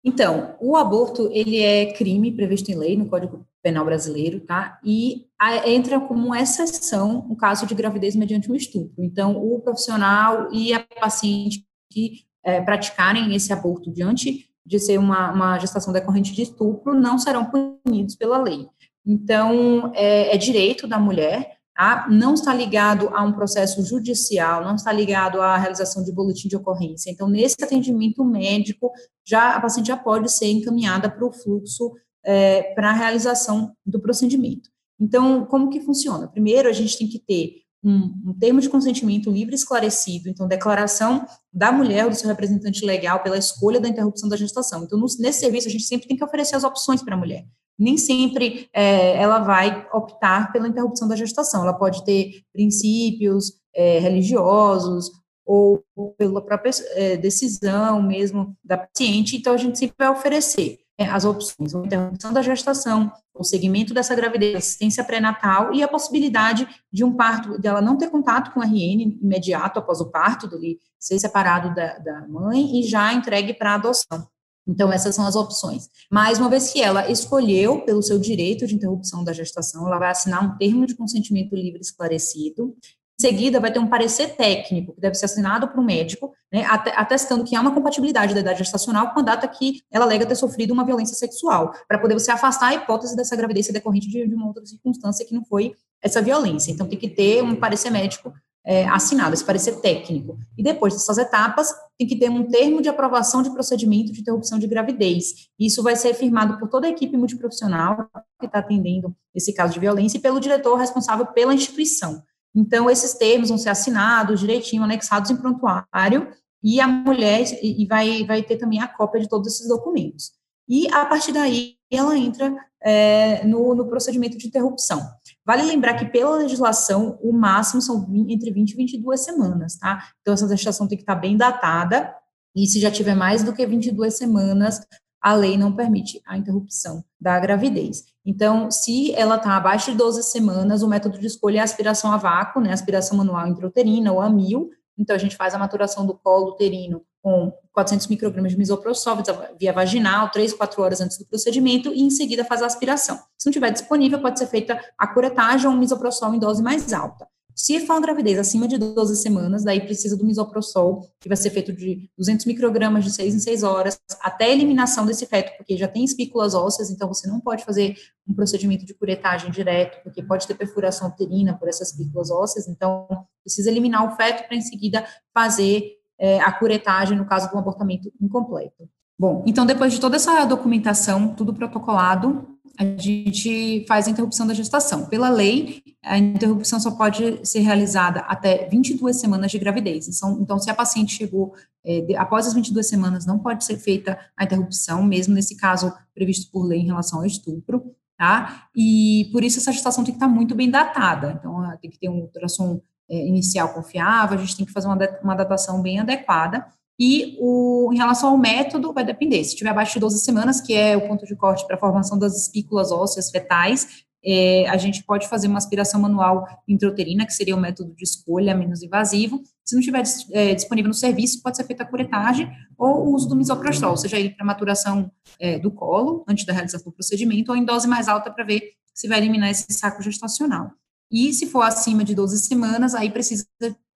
Então, 0.04 0.54
o 0.60 0.76
aborto, 0.76 1.30
ele 1.32 1.60
é 1.60 1.92
crime 1.94 2.30
previsto 2.30 2.70
em 2.70 2.76
lei 2.76 2.94
no 2.94 3.06
Código 3.06 3.46
Penal 3.62 3.86
Brasileiro, 3.86 4.38
tá? 4.40 4.78
E 4.84 5.26
a, 5.38 5.68
entra 5.68 5.98
como 5.98 6.34
exceção 6.34 7.26
o 7.30 7.34
caso 7.34 7.66
de 7.66 7.74
gravidez 7.74 8.14
mediante 8.14 8.52
um 8.52 8.54
estupro. 8.54 9.02
Então, 9.02 9.36
o 9.36 9.60
profissional 9.60 10.52
e 10.52 10.74
a 10.74 10.84
paciente 11.00 11.66
que 11.90 12.26
é, 12.44 12.60
praticarem 12.60 13.34
esse 13.34 13.50
aborto 13.50 13.90
diante 13.90 14.50
de 14.64 14.78
ser 14.78 14.98
uma, 14.98 15.32
uma 15.32 15.58
gestação 15.58 15.92
decorrente 15.92 16.32
de 16.32 16.42
estupro 16.42 16.94
não 16.94 17.18
serão 17.18 17.50
punidos 17.50 18.16
pela 18.16 18.38
lei. 18.38 18.66
Então, 19.06 19.92
é, 19.94 20.34
é 20.34 20.38
direito 20.38 20.86
da 20.86 20.98
mulher, 20.98 21.58
tá? 21.76 22.06
não 22.10 22.34
está 22.34 22.54
ligado 22.54 23.10
a 23.12 23.22
um 23.22 23.32
processo 23.32 23.84
judicial, 23.84 24.64
não 24.64 24.76
está 24.76 24.90
ligado 24.90 25.42
à 25.42 25.56
realização 25.56 26.02
de 26.02 26.12
boletim 26.12 26.48
de 26.48 26.56
ocorrência. 26.56 27.10
Então, 27.10 27.28
nesse 27.28 27.56
atendimento 27.62 28.24
médico, 28.24 28.90
já 29.24 29.56
a 29.56 29.60
paciente 29.60 29.88
já 29.88 29.96
pode 29.96 30.30
ser 30.30 30.46
encaminhada 30.46 31.10
para 31.10 31.26
o 31.26 31.32
fluxo 31.32 31.92
é, 32.24 32.74
para 32.74 32.90
a 32.90 32.94
realização 32.94 33.74
do 33.84 34.00
procedimento. 34.00 34.70
Então, 34.98 35.44
como 35.44 35.68
que 35.68 35.80
funciona? 35.80 36.28
Primeiro, 36.28 36.68
a 36.68 36.72
gente 36.72 36.96
tem 36.96 37.08
que 37.08 37.18
ter 37.18 37.63
um, 37.84 38.30
um, 38.30 38.34
termo 38.38 38.60
de 38.60 38.68
consentimento 38.68 39.30
livre 39.30 39.54
e 39.54 39.56
esclarecido, 39.56 40.28
então, 40.28 40.48
declaração 40.48 41.26
da 41.52 41.70
mulher 41.70 42.04
ou 42.04 42.10
do 42.10 42.16
seu 42.16 42.28
representante 42.28 42.84
legal 42.84 43.22
pela 43.22 43.36
escolha 43.36 43.78
da 43.78 43.88
interrupção 43.88 44.28
da 44.28 44.36
gestação. 44.36 44.84
Então, 44.84 44.98
no, 44.98 45.06
nesse 45.18 45.40
serviço, 45.40 45.68
a 45.68 45.70
gente 45.70 45.84
sempre 45.84 46.08
tem 46.08 46.16
que 46.16 46.24
oferecer 46.24 46.56
as 46.56 46.64
opções 46.64 47.02
para 47.02 47.14
a 47.14 47.18
mulher. 47.18 47.44
Nem 47.78 47.96
sempre 47.98 48.68
é, 48.72 49.20
ela 49.20 49.40
vai 49.40 49.86
optar 49.92 50.52
pela 50.52 50.68
interrupção 50.68 51.08
da 51.08 51.16
gestação, 51.16 51.62
ela 51.62 51.74
pode 51.74 52.04
ter 52.04 52.40
princípios 52.52 53.52
é, 53.74 53.98
religiosos 53.98 55.10
ou, 55.44 55.84
pela 56.16 56.40
própria 56.40 56.70
é, 56.94 57.16
decisão 57.16 58.02
mesmo 58.02 58.56
da 58.64 58.78
paciente, 58.78 59.36
então 59.36 59.52
a 59.52 59.58
gente 59.58 59.78
sempre 59.78 59.96
vai 59.98 60.08
oferecer 60.08 60.83
as 60.98 61.24
opções, 61.24 61.74
a 61.74 61.78
interrupção 61.80 62.32
da 62.32 62.40
gestação, 62.40 63.12
o 63.34 63.42
segmento 63.42 63.92
dessa 63.92 64.14
gravidez, 64.14 64.56
assistência 64.56 65.02
pré-natal 65.02 65.74
e 65.74 65.82
a 65.82 65.88
possibilidade 65.88 66.68
de 66.92 67.02
um 67.02 67.12
parto, 67.12 67.58
dela 67.58 67.80
não 67.80 67.98
ter 67.98 68.10
contato 68.10 68.52
com 68.52 68.60
RN 68.60 69.18
imediato 69.20 69.78
após 69.80 70.00
o 70.00 70.10
parto, 70.10 70.46
dele 70.46 70.78
ser 70.98 71.18
separado 71.18 71.74
da, 71.74 71.98
da 71.98 72.28
mãe 72.28 72.78
e 72.78 72.82
já 72.84 73.12
entregue 73.12 73.54
para 73.54 73.74
adoção. 73.74 74.28
Então, 74.66 74.90
essas 74.90 75.14
são 75.14 75.26
as 75.26 75.36
opções. 75.36 75.90
Mas, 76.10 76.38
uma 76.38 76.48
vez 76.48 76.72
que 76.72 76.80
ela 76.80 77.10
escolheu 77.10 77.84
pelo 77.84 78.02
seu 78.02 78.18
direito 78.18 78.66
de 78.66 78.74
interrupção 78.74 79.22
da 79.22 79.32
gestação, 79.32 79.86
ela 79.86 79.98
vai 79.98 80.10
assinar 80.10 80.42
um 80.42 80.56
termo 80.56 80.86
de 80.86 80.94
consentimento 80.94 81.54
livre 81.54 81.80
esclarecido, 81.80 82.74
seguida, 83.18 83.60
vai 83.60 83.72
ter 83.72 83.78
um 83.78 83.86
parecer 83.86 84.36
técnico, 84.36 84.92
que 84.94 85.00
deve 85.00 85.14
ser 85.14 85.26
assinado 85.26 85.68
por 85.68 85.80
um 85.80 85.84
médico, 85.84 86.32
né, 86.52 86.64
atestando 86.96 87.44
que 87.44 87.54
há 87.54 87.60
uma 87.60 87.72
compatibilidade 87.72 88.34
da 88.34 88.40
idade 88.40 88.58
gestacional 88.58 89.12
com 89.12 89.20
a 89.20 89.22
data 89.22 89.46
que 89.46 89.82
ela 89.90 90.04
alega 90.04 90.26
ter 90.26 90.34
sofrido 90.34 90.72
uma 90.72 90.84
violência 90.84 91.16
sexual, 91.16 91.72
para 91.88 91.98
poder 91.98 92.14
você 92.14 92.30
afastar 92.30 92.68
a 92.68 92.74
hipótese 92.74 93.16
dessa 93.16 93.36
gravidez 93.36 93.68
decorrente 93.68 94.08
de, 94.08 94.26
de, 94.26 94.34
uma 94.34 94.46
outra 94.46 94.64
circunstância 94.66 95.24
que 95.24 95.34
não 95.34 95.44
foi 95.44 95.72
essa 96.02 96.20
violência. 96.20 96.70
Então, 96.70 96.86
tem 96.86 96.98
que 96.98 97.08
ter 97.08 97.42
um 97.42 97.54
parecer 97.56 97.90
médico 97.90 98.32
é, 98.66 98.86
assinado, 98.88 99.34
esse 99.34 99.44
parecer 99.44 99.80
técnico. 99.80 100.38
E 100.56 100.62
depois 100.62 100.94
dessas 100.94 101.18
etapas, 101.18 101.72
tem 101.98 102.06
que 102.06 102.16
ter 102.16 102.30
um 102.30 102.44
termo 102.44 102.80
de 102.80 102.88
aprovação 102.88 103.42
de 103.42 103.50
procedimento 103.50 104.12
de 104.12 104.20
interrupção 104.20 104.58
de 104.58 104.66
gravidez. 104.66 105.48
Isso 105.58 105.82
vai 105.82 105.96
ser 105.96 106.14
firmado 106.14 106.58
por 106.58 106.68
toda 106.68 106.86
a 106.86 106.90
equipe 106.90 107.16
multiprofissional 107.16 108.08
que 108.40 108.46
está 108.46 108.60
atendendo 108.60 109.14
esse 109.34 109.52
caso 109.52 109.74
de 109.74 109.80
violência 109.80 110.16
e 110.16 110.20
pelo 110.20 110.40
diretor 110.40 110.76
responsável 110.76 111.26
pela 111.26 111.54
instituição. 111.54 112.22
Então, 112.54 112.88
esses 112.88 113.14
termos 113.14 113.48
vão 113.48 113.58
ser 113.58 113.70
assinados 113.70 114.40
direitinho, 114.40 114.84
anexados 114.84 115.30
em 115.30 115.36
prontuário, 115.36 116.28
e 116.62 116.80
a 116.80 116.86
mulher 116.86 117.44
e 117.62 117.86
vai, 117.86 118.24
vai 118.24 118.42
ter 118.42 118.56
também 118.56 118.80
a 118.80 118.88
cópia 118.88 119.20
de 119.20 119.28
todos 119.28 119.52
esses 119.52 119.68
documentos. 119.68 120.32
E, 120.66 120.88
a 120.94 121.04
partir 121.04 121.32
daí, 121.32 121.76
ela 121.90 122.16
entra 122.16 122.56
é, 122.82 123.44
no, 123.44 123.74
no, 123.74 123.86
procedimento 123.86 124.38
de 124.38 124.46
interrupção. 124.46 125.02
Vale 125.44 125.62
lembrar 125.62 125.94
que, 125.94 126.06
pela 126.06 126.36
legislação, 126.36 127.18
o 127.22 127.32
máximo 127.32 127.82
são 127.82 128.06
entre 128.28 128.50
20 128.50 128.70
e 128.70 128.76
22 128.76 129.20
semanas, 129.20 129.76
tá? 129.76 130.08
Então, 130.22 130.32
essa 130.32 130.48
gestação 130.48 130.88
tem 130.88 130.96
que 130.96 131.02
estar 131.02 131.16
bem 131.16 131.36
datada, 131.36 132.14
E 132.56 132.66
se 132.66 132.80
já 132.80 132.90
tiver 132.90 133.14
mais 133.14 133.42
do 133.42 133.52
que 133.52 133.66
22 133.66 134.16
semanas, 134.16 134.80
a 135.24 135.32
lei 135.32 135.56
não 135.56 135.72
permite 135.72 136.20
a 136.26 136.36
interrupção 136.36 137.02
da 137.18 137.40
gravidez. 137.40 138.04
Então, 138.26 138.70
se 138.70 139.14
ela 139.14 139.36
está 139.36 139.56
abaixo 139.56 139.90
de 139.90 139.96
12 139.96 140.22
semanas, 140.22 140.82
o 140.82 140.88
método 140.88 141.18
de 141.18 141.26
escolha 141.26 141.60
é 141.60 141.62
aspiração 141.62 142.12
a 142.12 142.18
vácuo, 142.18 142.60
né, 142.60 142.70
aspiração 142.70 143.16
manual 143.16 143.48
intrauterina 143.48 144.12
ou 144.12 144.20
a 144.20 144.28
mil. 144.28 144.68
Então, 144.98 145.16
a 145.16 145.18
gente 145.18 145.34
faz 145.34 145.54
a 145.54 145.58
maturação 145.58 146.04
do 146.04 146.12
colo 146.12 146.50
uterino 146.50 147.00
com 147.22 147.50
400 147.72 148.06
microgramas 148.08 148.52
de 148.52 148.58
misoprostol 148.58 149.16
via 149.58 149.72
vaginal, 149.72 150.30
3, 150.30 150.52
4 150.52 150.82
horas 150.82 151.00
antes 151.00 151.16
do 151.16 151.24
procedimento, 151.24 151.88
e 151.88 152.02
em 152.02 152.10
seguida 152.10 152.44
faz 152.44 152.60
a 152.60 152.66
aspiração. 152.66 153.18
Se 153.38 153.46
não 153.46 153.52
tiver 153.52 153.70
disponível, 153.70 154.20
pode 154.20 154.38
ser 154.38 154.46
feita 154.46 154.78
a 154.98 155.06
curetagem 155.06 155.66
ou 155.66 155.72
um 155.72 155.78
misoprostol 155.78 156.34
em 156.34 156.38
dose 156.38 156.62
mais 156.62 156.92
alta. 156.92 157.26
Se 157.54 157.78
for 157.86 157.94
uma 157.94 158.00
gravidez 158.00 158.36
acima 158.36 158.66
de 158.66 158.76
12 158.76 159.16
semanas, 159.16 159.62
daí 159.62 159.80
precisa 159.80 160.16
do 160.16 160.24
misoprostol, 160.24 161.08
que 161.20 161.28
vai 161.28 161.36
ser 161.36 161.50
feito 161.50 161.72
de 161.72 162.10
200 162.18 162.46
microgramas 162.46 163.04
de 163.04 163.12
6 163.12 163.34
em 163.34 163.38
6 163.38 163.62
horas, 163.62 163.98
até 164.20 164.46
a 164.46 164.48
eliminação 164.48 165.06
desse 165.06 165.24
feto, 165.24 165.56
porque 165.56 165.76
já 165.76 165.86
tem 165.86 166.04
espículas 166.04 166.52
ósseas, 166.52 166.90
então 166.90 167.06
você 167.06 167.28
não 167.28 167.40
pode 167.40 167.64
fazer 167.64 167.96
um 168.28 168.34
procedimento 168.34 168.84
de 168.84 168.92
curetagem 168.92 169.52
direto, 169.52 170.02
porque 170.02 170.22
pode 170.22 170.48
ter 170.48 170.54
perfuração 170.54 171.08
uterina 171.08 171.56
por 171.56 171.68
essas 171.68 171.90
espículas 171.90 172.28
ósseas, 172.28 172.66
então 172.66 173.06
precisa 173.44 173.70
eliminar 173.70 174.04
o 174.04 174.16
feto 174.16 174.46
para 174.48 174.56
em 174.56 174.62
seguida 174.62 175.06
fazer 175.32 175.92
é, 176.18 176.40
a 176.40 176.50
curetagem 176.50 177.16
no 177.16 177.26
caso 177.26 177.48
de 177.48 177.54
um 177.54 177.58
abortamento 177.58 178.12
incompleto. 178.20 178.88
Bom, 179.18 179.44
então 179.46 179.64
depois 179.64 179.92
de 179.92 180.00
toda 180.00 180.16
essa 180.16 180.44
documentação, 180.44 181.34
tudo 181.34 181.54
protocolado, 181.54 182.54
a 182.78 182.84
gente 182.84 183.84
faz 183.86 184.08
a 184.08 184.10
interrupção 184.10 184.46
da 184.46 184.54
gestação. 184.54 185.06
Pela 185.06 185.28
lei, 185.28 185.82
a 186.02 186.18
interrupção 186.18 186.80
só 186.80 186.90
pode 186.90 187.46
ser 187.46 187.60
realizada 187.60 188.20
até 188.20 188.68
22 188.68 189.18
semanas 189.18 189.50
de 189.50 189.58
gravidez. 189.58 190.08
Então, 190.08 190.38
então 190.40 190.58
se 190.58 190.68
a 190.68 190.74
paciente 190.74 191.14
chegou 191.14 191.54
é, 191.84 192.00
de, 192.00 192.16
após 192.16 192.46
as 192.46 192.54
22 192.54 192.88
semanas, 192.88 193.24
não 193.24 193.38
pode 193.38 193.64
ser 193.64 193.78
feita 193.78 194.18
a 194.36 194.44
interrupção, 194.44 195.04
mesmo 195.04 195.34
nesse 195.34 195.56
caso 195.56 195.92
previsto 196.12 196.50
por 196.50 196.66
lei 196.66 196.80
em 196.80 196.86
relação 196.86 197.20
ao 197.20 197.26
estupro, 197.26 197.94
tá? 198.18 198.66
E 198.74 199.28
por 199.32 199.44
isso 199.44 199.58
essa 199.60 199.72
gestação 199.72 200.02
tem 200.02 200.12
que 200.12 200.18
estar 200.18 200.28
muito 200.28 200.54
bem 200.54 200.68
datada. 200.68 201.36
Então, 201.38 201.62
tem 201.80 201.90
que 201.90 201.98
ter 201.98 202.08
um 202.08 202.22
ultrassom 202.22 202.80
é, 203.08 203.26
inicial 203.26 203.72
confiável, 203.72 204.36
a 204.36 204.40
gente 204.40 204.56
tem 204.56 204.66
que 204.66 204.72
fazer 204.72 204.88
uma, 204.88 204.98
uma 205.22 205.34
datação 205.36 205.80
bem 205.80 206.00
adequada. 206.00 206.66
E 206.98 207.36
o, 207.40 207.90
em 207.92 207.96
relação 207.96 208.30
ao 208.30 208.38
método, 208.38 208.92
vai 208.92 209.04
depender. 209.04 209.42
Se 209.44 209.56
tiver 209.56 209.70
abaixo 209.70 209.94
de 209.94 210.00
12 210.00 210.20
semanas, 210.20 210.60
que 210.60 210.74
é 210.74 210.96
o 210.96 211.08
ponto 211.08 211.26
de 211.26 211.34
corte 211.34 211.66
para 211.66 211.76
a 211.76 211.78
formação 211.78 212.18
das 212.18 212.40
espículas 212.40 212.92
ósseas 212.92 213.30
fetais, 213.30 214.04
é, 214.24 214.66
a 214.68 214.76
gente 214.76 215.04
pode 215.04 215.28
fazer 215.28 215.48
uma 215.48 215.58
aspiração 215.58 216.00
manual 216.00 216.46
intrauterina, 216.66 217.26
que 217.26 217.34
seria 217.34 217.54
o 217.54 217.60
método 217.60 217.94
de 217.94 218.04
escolha 218.04 218.54
menos 218.54 218.82
invasivo. 218.82 219.42
Se 219.64 219.74
não 219.74 219.80
estiver 219.80 220.02
é, 220.32 220.54
disponível 220.54 220.88
no 220.88 220.94
serviço, 220.94 221.42
pode 221.42 221.56
ser 221.56 221.64
feita 221.64 221.82
a 221.82 221.86
curetagem 221.86 222.50
ou 222.78 223.06
o 223.06 223.14
uso 223.14 223.28
do 223.28 223.36
misoprostol, 223.36 223.96
seja 223.96 224.18
ele 224.18 224.30
para 224.30 224.46
maturação 224.46 225.10
é, 225.38 225.58
do 225.58 225.70
colo, 225.70 226.24
antes 226.26 226.46
da 226.46 226.52
realização 226.52 226.90
do 226.90 226.94
procedimento, 226.94 227.50
ou 227.50 227.56
em 227.56 227.64
dose 227.64 227.86
mais 227.86 228.08
alta 228.08 228.30
para 228.30 228.44
ver 228.44 228.72
se 228.94 229.08
vai 229.08 229.18
eliminar 229.18 229.50
esse 229.50 229.66
saco 229.72 230.02
gestacional. 230.02 230.70
E 231.10 231.32
se 231.32 231.46
for 231.46 231.62
acima 231.62 232.02
de 232.02 232.14
12 232.14 232.38
semanas, 232.38 232.94
aí 232.94 233.10
precisa 233.10 233.46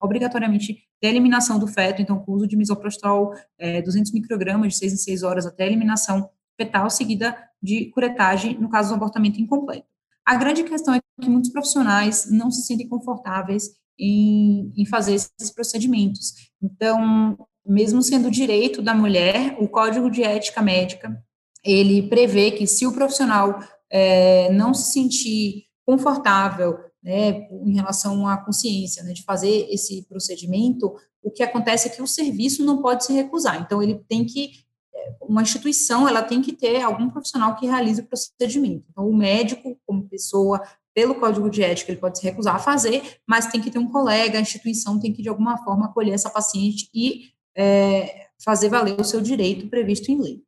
obrigatoriamente 0.01 0.77
ter 1.06 1.10
eliminação 1.10 1.60
do 1.60 1.68
feto, 1.68 2.02
então 2.02 2.18
com 2.18 2.32
o 2.32 2.36
uso 2.36 2.48
de 2.48 2.58
misoprostol, 2.58 3.36
é, 3.60 3.80
200 3.82 4.12
microgramas 4.12 4.74
de 4.74 4.80
6 4.80 4.94
em 4.94 4.98
6 4.98 5.24
horas 5.24 5.46
até 5.46 5.63
a 5.63 5.68
eliminação 5.68 6.28
fetal, 6.58 6.89
seguida 6.89 7.38
de 7.62 7.91
curetagem, 7.91 8.58
no 8.60 8.70
caso 8.70 8.89
do 8.89 8.96
abortamento 8.96 9.39
incompleto. 9.39 9.86
A 10.26 10.36
grande 10.36 10.63
questão 10.63 10.96
é 10.96 11.00
que 11.22 11.30
muitos 11.30 11.52
profissionais 11.52 12.32
não 12.32 12.50
se 12.50 12.63
sentem 12.63 12.88
confortáveis 12.88 13.70
em, 14.00 14.74
em 14.76 14.86
fazer 14.86 15.13
esses 15.13 15.52
procedimentos. 15.54 16.34
Então, 16.60 17.38
mesmo 17.63 18.02
sendo 18.02 18.32
direito 18.32 18.82
da 18.82 18.96
mulher, 18.96 19.56
o 19.60 19.68
Código 19.68 20.10
de 20.10 20.24
Ética 20.24 20.62
Médica, 20.62 21.24
ele 21.63 22.10
prevê 22.10 22.50
que 22.50 22.65
se 22.65 22.88
o 22.88 22.94
profissional 22.94 23.60
é, 23.91 24.52
não 24.52 24.74
se 24.74 24.91
sentir 24.91 25.65
confortável 25.86 26.80
né, 27.06 27.48
em 27.52 27.76
relação 27.76 28.28
à 28.28 28.36
consciência, 28.36 29.04
né, 29.04 29.13
de 29.13 29.22
fazer 29.22 29.68
esse 29.70 30.02
procedimento, 30.10 30.91
o 31.22 31.30
que 31.30 31.44
acontece 31.44 31.88
é 31.88 31.91
que 31.91 32.02
o 32.02 32.08
serviço 32.08 32.65
não 32.65 32.82
pode 32.82 33.06
se 33.06 33.13
recusar. 33.13 33.62
Então, 33.62 33.82
ele 33.82 34.04
tem 34.10 34.26
que, 34.26 34.54
é, 34.94 35.15
uma 35.22 35.44
instituição, 35.44 36.08
ela 36.08 36.24
tem 36.24 36.41
que 36.41 36.52
ter 36.52 36.82
algum 36.82 37.08
profissional 37.08 37.56
que 37.56 37.68
realize 37.68 38.02
o 38.02 38.08
procedimento. 38.08 38.86
Então, 38.89 39.08
o 39.08 39.15
médico, 39.15 39.78
como 39.86 40.10
pessoa, 40.10 40.60
pelo 40.96 41.13
código 41.13 41.48
de 41.48 41.62
ética, 41.62 41.91
ele 41.91 42.02
pode 42.02 42.18
se 42.18 42.24
recusar 42.24 42.56
a 42.56 42.60
fazer, 42.60 43.20
mas 43.28 43.52
tem 43.52 43.62
que 43.62 43.70
ter 43.70 43.78
um 43.78 43.91
colega, 43.91 44.39
a 44.39 44.41
instituição 44.41 45.00
tem 45.00 45.13
que, 45.13 45.22
de 45.22 45.30
alguma 45.30 45.60
forma, 45.60 45.86
acolher 45.86 46.13
essa 46.13 46.30
paciente 46.30 46.89
e 46.91 47.30
é, 47.56 48.30
fazer 48.44 48.70
valer 48.70 49.00
o 49.00 49.04
seu 49.04 49.22
direito 49.22 49.70
previsto 49.70 50.12
em 50.12 50.20
lei. 50.20 50.44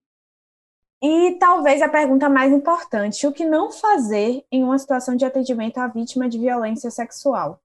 E 1.02 1.38
talvez 1.40 1.82
a 1.82 1.90
pergunta 1.90 2.28
mais 2.30 2.52
importante: 2.52 3.28
o 3.28 3.32
que 3.32 3.46
não 3.46 3.72
fazer 3.72 4.44
em 4.52 4.64
uma 4.64 4.78
situação 4.78 5.16
de 5.16 5.26
atendimento 5.26 5.78
à 5.78 5.88
vítima 5.88 6.28
de 6.28 6.40
violência 6.40 6.90
sexual? 6.90 7.62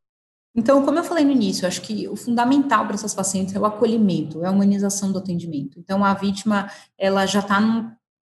Então, 0.55 0.85
como 0.85 0.99
eu 0.99 1.05
falei 1.05 1.25
no 1.25 1.31
início, 1.31 1.67
acho 1.67 1.81
que 1.81 2.07
o 2.09 2.15
fundamental 2.15 2.85
para 2.85 2.95
essas 2.95 3.15
pacientes 3.15 3.55
é 3.55 3.59
o 3.59 3.65
acolhimento, 3.65 4.45
é 4.45 4.49
a 4.49 4.51
humanização 4.51 5.11
do 5.11 5.19
atendimento. 5.19 5.81
Então, 5.81 6.05
a 6.05 6.13
vítima, 6.13 6.71
ela 6.99 7.25
já 7.25 7.41
está 7.41 7.59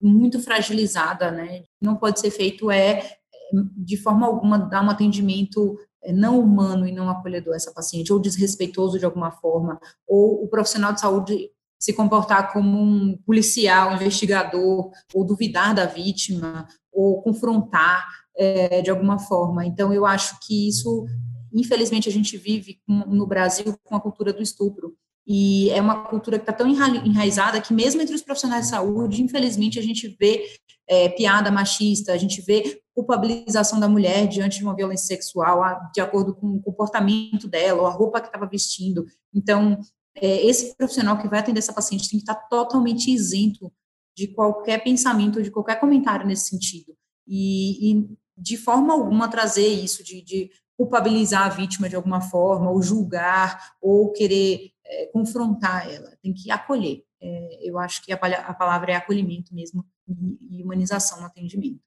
muito 0.01 0.41
fragilizada, 0.41 1.31
né? 1.31 1.65
Não 1.81 1.97
pode 1.97 2.19
ser 2.19 2.31
feito 2.31 2.71
é, 2.71 3.19
de 3.53 3.99
forma 3.99 4.27
alguma, 4.27 4.59
dar 4.59 4.83
um 4.83 4.89
atendimento 4.89 5.79
é, 6.03 6.11
não 6.11 6.41
humano 6.41 6.87
e 6.87 6.93
não 6.93 7.11
acolhedor 7.11 7.53
a 7.53 7.57
essa 7.57 7.73
paciente, 7.73 8.11
ou 8.11 8.19
desrespeitoso 8.19 8.99
de 8.99 9.05
alguma 9.05 9.31
forma, 9.31 9.79
ou 10.07 10.43
o 10.43 10.49
profissional 10.49 10.95
de 10.95 11.01
saúde 11.01 11.51
se 11.79 11.93
comportar 11.93 12.53
como 12.53 12.81
um 12.81 13.17
policial, 13.25 13.95
investigador, 13.95 14.91
ou 15.15 15.25
duvidar 15.25 15.75
da 15.75 15.87
vítima, 15.87 16.67
ou 16.93 17.23
confrontar 17.23 18.07
é, 18.37 18.83
de 18.83 18.91
alguma 18.91 19.19
forma. 19.19 19.65
Então, 19.67 19.93
eu 19.93 20.07
acho 20.07 20.39
que 20.47 20.69
isso, 20.69 21.07
infelizmente, 21.53 22.09
a 22.09 22.13
gente 22.13 22.37
vive 22.37 22.81
no 22.87 23.27
Brasil 23.27 23.77
com 23.85 23.97
a 23.97 24.01
cultura 24.01 24.33
do 24.33 24.43
estupro. 24.43 24.95
E 25.27 25.71
é 25.71 25.81
uma 25.81 26.05
cultura 26.05 26.39
que 26.39 26.45
está 26.45 26.53
tão 26.53 26.69
enraizada 26.69 27.61
que, 27.61 27.75
mesmo 27.75 28.01
entre 28.01 28.15
os 28.15 28.23
profissionais 28.23 28.67
de 28.67 28.71
saúde, 28.71 29.23
infelizmente, 29.23 29.79
a 29.79 29.83
gente 29.83 30.17
vê 30.21 30.45
é, 30.89 31.09
piada 31.09 31.51
machista, 31.51 32.13
a 32.13 32.17
gente 32.17 32.41
vê 32.41 32.81
culpabilização 32.95 33.81
da 33.81 33.89
mulher 33.89 34.27
diante 34.29 34.59
de 34.59 34.65
uma 34.65 34.75
violência 34.75 35.07
sexual, 35.07 35.63
de 35.93 36.01
acordo 36.01 36.35
com 36.35 36.47
o 36.47 36.63
comportamento 36.63 37.49
dela, 37.49 37.83
ou 37.83 37.87
a 37.87 37.93
roupa 37.93 38.21
que 38.21 38.29
estava 38.29 38.47
vestindo. 38.47 39.05
Então, 39.35 39.79
é, 40.17 40.47
esse 40.47 40.75
profissional 40.77 41.19
que 41.19 41.29
vai 41.29 41.41
atender 41.41 41.59
essa 41.59 41.73
paciente 41.73 42.09
tem 42.09 42.19
que 42.19 42.23
estar 42.23 42.35
totalmente 42.49 43.11
isento 43.11 43.73
de 44.17 44.29
qualquer 44.29 44.83
pensamento, 44.83 45.43
de 45.43 45.51
qualquer 45.51 45.79
comentário 45.79 46.27
nesse 46.27 46.49
sentido. 46.49 46.97
E, 47.27 47.93
e 47.93 48.09
de 48.37 48.57
forma 48.57 48.95
alguma 48.95 49.29
trazer 49.29 49.69
isso, 49.69 50.03
de, 50.03 50.23
de, 50.23 50.51
culpabilizar 50.77 51.47
a 51.47 51.49
vítima 51.49 51.89
de 51.89 51.97
alguma 51.97 52.21
forma, 52.21 52.71
ou 52.71 52.83
julgar, 52.83 53.75
ou 53.81 54.13
querer 54.13 54.73
é, 54.85 55.07
confrontar 55.07 55.91
ela. 55.91 56.15
Tem 56.23 56.35
que 56.35 56.51
acolher. 56.51 57.03
É, 57.19 57.69
eu 57.69 57.79
acho 57.79 58.05
que 58.05 58.13
a, 58.13 58.17
a, 58.17 58.53
palavra 58.53 58.93
é 58.93 58.95
acolhimento 58.95 59.55
mesmo 59.55 59.87
e, 60.07 60.59
e 60.59 60.63
humanização 60.63 61.19
no 61.21 61.27
atendimento. 61.27 61.81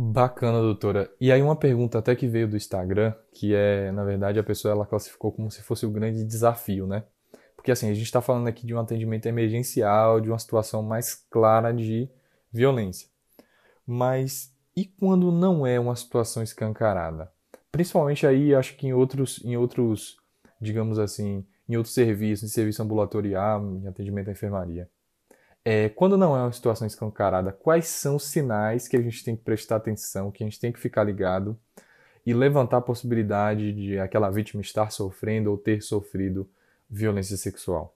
Bacana, 0.00 0.60
doutora. 0.60 1.12
E 1.20 1.32
aí 1.32 1.42
uma 1.42 1.56
pergunta 1.56 1.98
até 1.98 2.14
que 2.14 2.28
veio 2.28 2.46
do 2.46 2.56
Instagram, 2.56 3.12
que 3.34 3.52
é, 3.52 3.90
na 3.90 4.04
verdade, 4.04 4.38
a 4.38 4.44
pessoa 4.44 4.70
ela 4.70 4.86
classificou 4.86 5.32
como 5.32 5.50
se 5.50 5.60
fosse 5.60 5.84
o 5.84 5.90
grande 5.90 6.22
desafio, 6.22 6.86
né? 6.86 7.02
Porque 7.56 7.72
assim, 7.72 7.90
a 7.90 7.94
gente 7.94 8.04
está 8.04 8.22
falando 8.22 8.46
aqui 8.46 8.64
de 8.64 8.72
um 8.72 8.78
atendimento 8.78 9.26
emergencial, 9.26 10.20
de 10.20 10.28
uma 10.28 10.38
situação 10.38 10.84
mais 10.84 11.16
clara 11.28 11.74
de 11.74 12.08
violência. 12.52 13.08
Mas 13.84 14.54
e 14.76 14.84
quando 14.84 15.32
não 15.32 15.66
é 15.66 15.80
uma 15.80 15.96
situação 15.96 16.44
escancarada? 16.44 17.32
Principalmente 17.72 18.24
aí, 18.24 18.54
acho 18.54 18.76
que 18.76 18.86
em 18.86 18.92
outros, 18.92 19.44
em 19.44 19.56
outros, 19.56 20.16
digamos 20.60 21.00
assim, 21.00 21.44
em 21.68 21.76
outros 21.76 21.92
serviços, 21.92 22.48
em 22.48 22.52
serviço 22.52 22.80
ambulatorial, 22.84 23.64
em 23.64 23.88
atendimento 23.88 24.28
à 24.28 24.30
enfermaria. 24.30 24.88
É, 25.70 25.90
quando 25.90 26.16
não 26.16 26.34
é 26.34 26.40
uma 26.40 26.50
situação 26.50 26.86
escancarada, 26.86 27.52
quais 27.52 27.88
são 27.88 28.16
os 28.16 28.22
sinais 28.22 28.88
que 28.88 28.96
a 28.96 29.02
gente 29.02 29.22
tem 29.22 29.36
que 29.36 29.44
prestar 29.44 29.76
atenção, 29.76 30.30
que 30.30 30.42
a 30.42 30.46
gente 30.46 30.58
tem 30.58 30.72
que 30.72 30.80
ficar 30.80 31.04
ligado 31.04 31.58
e 32.24 32.32
levantar 32.32 32.78
a 32.78 32.80
possibilidade 32.80 33.74
de 33.74 33.98
aquela 33.98 34.30
vítima 34.30 34.62
estar 34.62 34.90
sofrendo 34.90 35.50
ou 35.50 35.58
ter 35.58 35.82
sofrido 35.82 36.48
violência 36.88 37.36
sexual? 37.36 37.94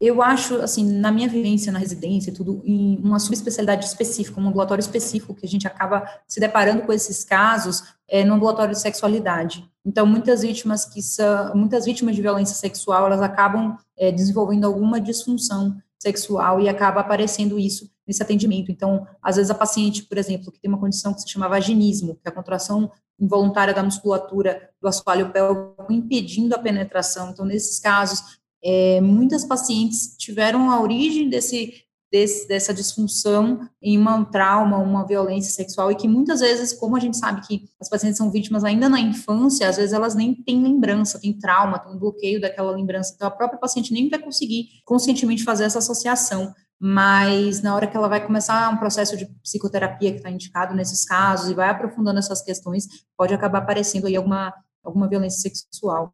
Eu 0.00 0.20
acho, 0.20 0.56
assim, 0.56 0.84
na 0.98 1.12
minha 1.12 1.28
vivência 1.28 1.70
na 1.70 1.78
residência, 1.78 2.34
tudo 2.34 2.62
em 2.64 2.98
uma 2.98 3.20
subespecialidade 3.20 3.84
específica, 3.84 4.40
um 4.40 4.48
ambulatório 4.48 4.82
específico, 4.82 5.36
que 5.36 5.46
a 5.46 5.48
gente 5.48 5.68
acaba 5.68 6.04
se 6.26 6.40
deparando 6.40 6.82
com 6.82 6.92
esses 6.92 7.22
casos 7.22 7.94
é, 8.08 8.24
no 8.24 8.34
ambulatório 8.34 8.74
de 8.74 8.80
sexualidade. 8.80 9.64
Então, 9.86 10.04
muitas 10.04 10.42
vítimas 10.42 10.84
que 10.84 11.00
são, 11.00 11.54
muitas 11.54 11.84
vítimas 11.84 12.16
de 12.16 12.22
violência 12.22 12.56
sexual, 12.56 13.06
elas 13.06 13.22
acabam 13.22 13.78
é, 13.96 14.10
desenvolvendo 14.10 14.66
alguma 14.66 15.00
disfunção 15.00 15.80
sexual 15.98 16.60
e 16.60 16.68
acaba 16.68 17.00
aparecendo 17.00 17.58
isso 17.58 17.90
nesse 18.06 18.22
atendimento. 18.22 18.70
Então, 18.70 19.06
às 19.22 19.36
vezes 19.36 19.50
a 19.50 19.54
paciente, 19.54 20.04
por 20.04 20.16
exemplo, 20.16 20.50
que 20.50 20.60
tem 20.60 20.70
uma 20.70 20.80
condição 20.80 21.12
que 21.12 21.20
se 21.20 21.28
chama 21.28 21.48
vaginismo, 21.48 22.14
que 22.14 22.26
é 22.26 22.30
a 22.30 22.34
contração 22.34 22.90
involuntária 23.20 23.74
da 23.74 23.82
musculatura 23.82 24.70
do 24.80 24.88
assoalho 24.88 25.30
pélvico 25.30 25.92
impedindo 25.92 26.54
a 26.54 26.58
penetração. 26.58 27.30
Então, 27.30 27.44
nesses 27.44 27.80
casos, 27.80 28.38
é, 28.62 29.00
muitas 29.00 29.44
pacientes 29.44 30.16
tiveram 30.16 30.70
a 30.70 30.80
origem 30.80 31.28
desse, 31.28 31.84
desse, 32.10 32.48
dessa 32.48 32.72
disfunção 32.72 33.68
em 33.82 33.98
um 33.98 34.24
trauma, 34.24 34.78
uma 34.78 35.06
violência 35.06 35.52
sexual, 35.52 35.90
e 35.90 35.94
que 35.94 36.08
muitas 36.08 36.40
vezes, 36.40 36.72
como 36.72 36.96
a 36.96 37.00
gente 37.00 37.16
sabe 37.16 37.46
que 37.46 37.68
as 37.80 37.88
pacientes 37.88 38.16
são 38.16 38.30
vítimas 38.30 38.64
ainda 38.64 38.88
na 38.88 39.00
infância, 39.00 39.68
às 39.68 39.76
vezes 39.76 39.92
elas 39.92 40.14
nem 40.14 40.34
têm 40.34 40.62
lembrança, 40.62 41.20
têm 41.20 41.38
trauma, 41.38 41.78
tem 41.78 41.92
um 41.92 41.98
bloqueio 41.98 42.40
daquela 42.40 42.70
lembrança, 42.70 43.12
então 43.14 43.28
a 43.28 43.30
própria 43.30 43.58
paciente 43.58 43.92
nem 43.92 44.08
vai 44.08 44.18
conseguir 44.18 44.68
conscientemente 44.84 45.44
fazer 45.44 45.64
essa 45.64 45.78
associação 45.78 46.54
mas 46.80 47.60
na 47.60 47.74
hora 47.74 47.86
que 47.86 47.96
ela 47.96 48.08
vai 48.08 48.24
começar 48.24 48.72
um 48.72 48.76
processo 48.76 49.16
de 49.16 49.26
psicoterapia 49.42 50.12
que 50.12 50.18
está 50.18 50.30
indicado 50.30 50.74
nesses 50.74 51.04
casos 51.04 51.50
e 51.50 51.54
vai 51.54 51.68
aprofundando 51.68 52.18
essas 52.20 52.40
questões, 52.40 52.86
pode 53.16 53.34
acabar 53.34 53.58
aparecendo 53.58 54.06
aí 54.06 54.14
alguma, 54.14 54.54
alguma 54.82 55.08
violência 55.08 55.40
sexual. 55.40 56.12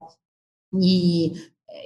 E 0.80 1.32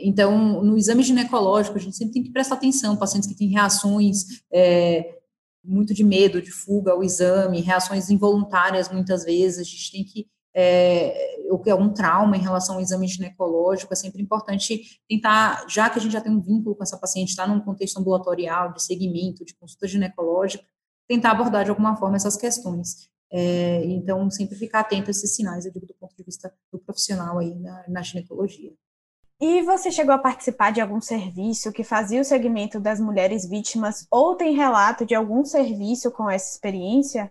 então, 0.01 0.63
no 0.63 0.77
exame 0.77 1.03
ginecológico, 1.03 1.77
a 1.77 1.81
gente 1.81 1.97
sempre 1.97 2.15
tem 2.15 2.23
que 2.23 2.31
prestar 2.31 2.57
atenção, 2.57 2.97
pacientes 2.97 3.29
que 3.29 3.35
têm 3.35 3.49
reações 3.49 4.43
é, 4.53 5.19
muito 5.65 5.93
de 5.93 6.05
medo, 6.05 6.41
de 6.41 6.51
fuga 6.51 6.93
ao 6.93 7.03
exame, 7.03 7.61
reações 7.61 8.11
involuntárias 8.11 8.91
muitas 8.91 9.25
vezes, 9.25 9.59
a 9.59 9.65
gente 9.65 9.93
tem 9.93 10.05
que 10.05 10.27
é, 10.55 11.37
ou 11.51 11.59
que 11.59 11.71
é 11.71 11.75
um 11.75 11.93
trauma 11.93 12.37
em 12.37 12.41
relação 12.41 12.77
ao 12.77 12.81
exame 12.81 13.07
ginecológico, 13.07 13.93
é 13.93 13.97
sempre 13.97 14.21
importante 14.21 15.01
tentar, 15.09 15.65
já 15.69 15.89
que 15.89 15.99
a 15.99 16.03
gente 16.03 16.13
já 16.13 16.21
tem 16.21 16.33
um 16.33 16.41
vínculo 16.41 16.75
com 16.75 16.83
essa 16.83 16.99
paciente, 16.99 17.29
está 17.29 17.47
num 17.47 17.61
contexto 17.61 17.99
ambulatorial, 17.99 18.73
de 18.73 18.83
segmento, 18.83 19.45
de 19.45 19.55
consulta 19.55 19.87
ginecológica, 19.87 20.65
tentar 21.07 21.31
abordar 21.31 21.65
de 21.65 21.71
alguma 21.71 21.97
forma 21.97 22.17
essas 22.17 22.37
questões. 22.37 23.09
É, 23.31 23.85
então, 23.85 24.29
sempre 24.31 24.57
ficar 24.57 24.81
atento 24.81 25.09
a 25.09 25.11
esses 25.11 25.35
sinais, 25.35 25.65
eu 25.65 25.73
digo, 25.73 25.87
do 25.87 25.95
ponto 25.95 26.17
de 26.17 26.25
vista 26.25 26.53
do 26.73 26.79
profissional 26.79 27.39
aí 27.39 27.55
na, 27.55 27.85
na 27.89 28.03
ginecologia. 28.03 28.73
E 29.41 29.63
você 29.63 29.91
chegou 29.91 30.13
a 30.13 30.19
participar 30.19 30.73
de 30.73 30.81
algum 30.81 31.01
serviço 31.01 31.73
que 31.73 31.85
fazia 31.85 32.21
o 32.21 32.25
segmento 32.25 32.81
das 32.81 32.99
mulheres 32.99 33.49
vítimas 33.49 34.05
ou 34.11 34.35
tem 34.35 34.57
relato 34.57 35.07
de 35.07 35.15
algum 35.15 35.45
serviço 35.45 36.11
com 36.11 36.29
essa 36.29 36.55
experiência? 36.55 37.31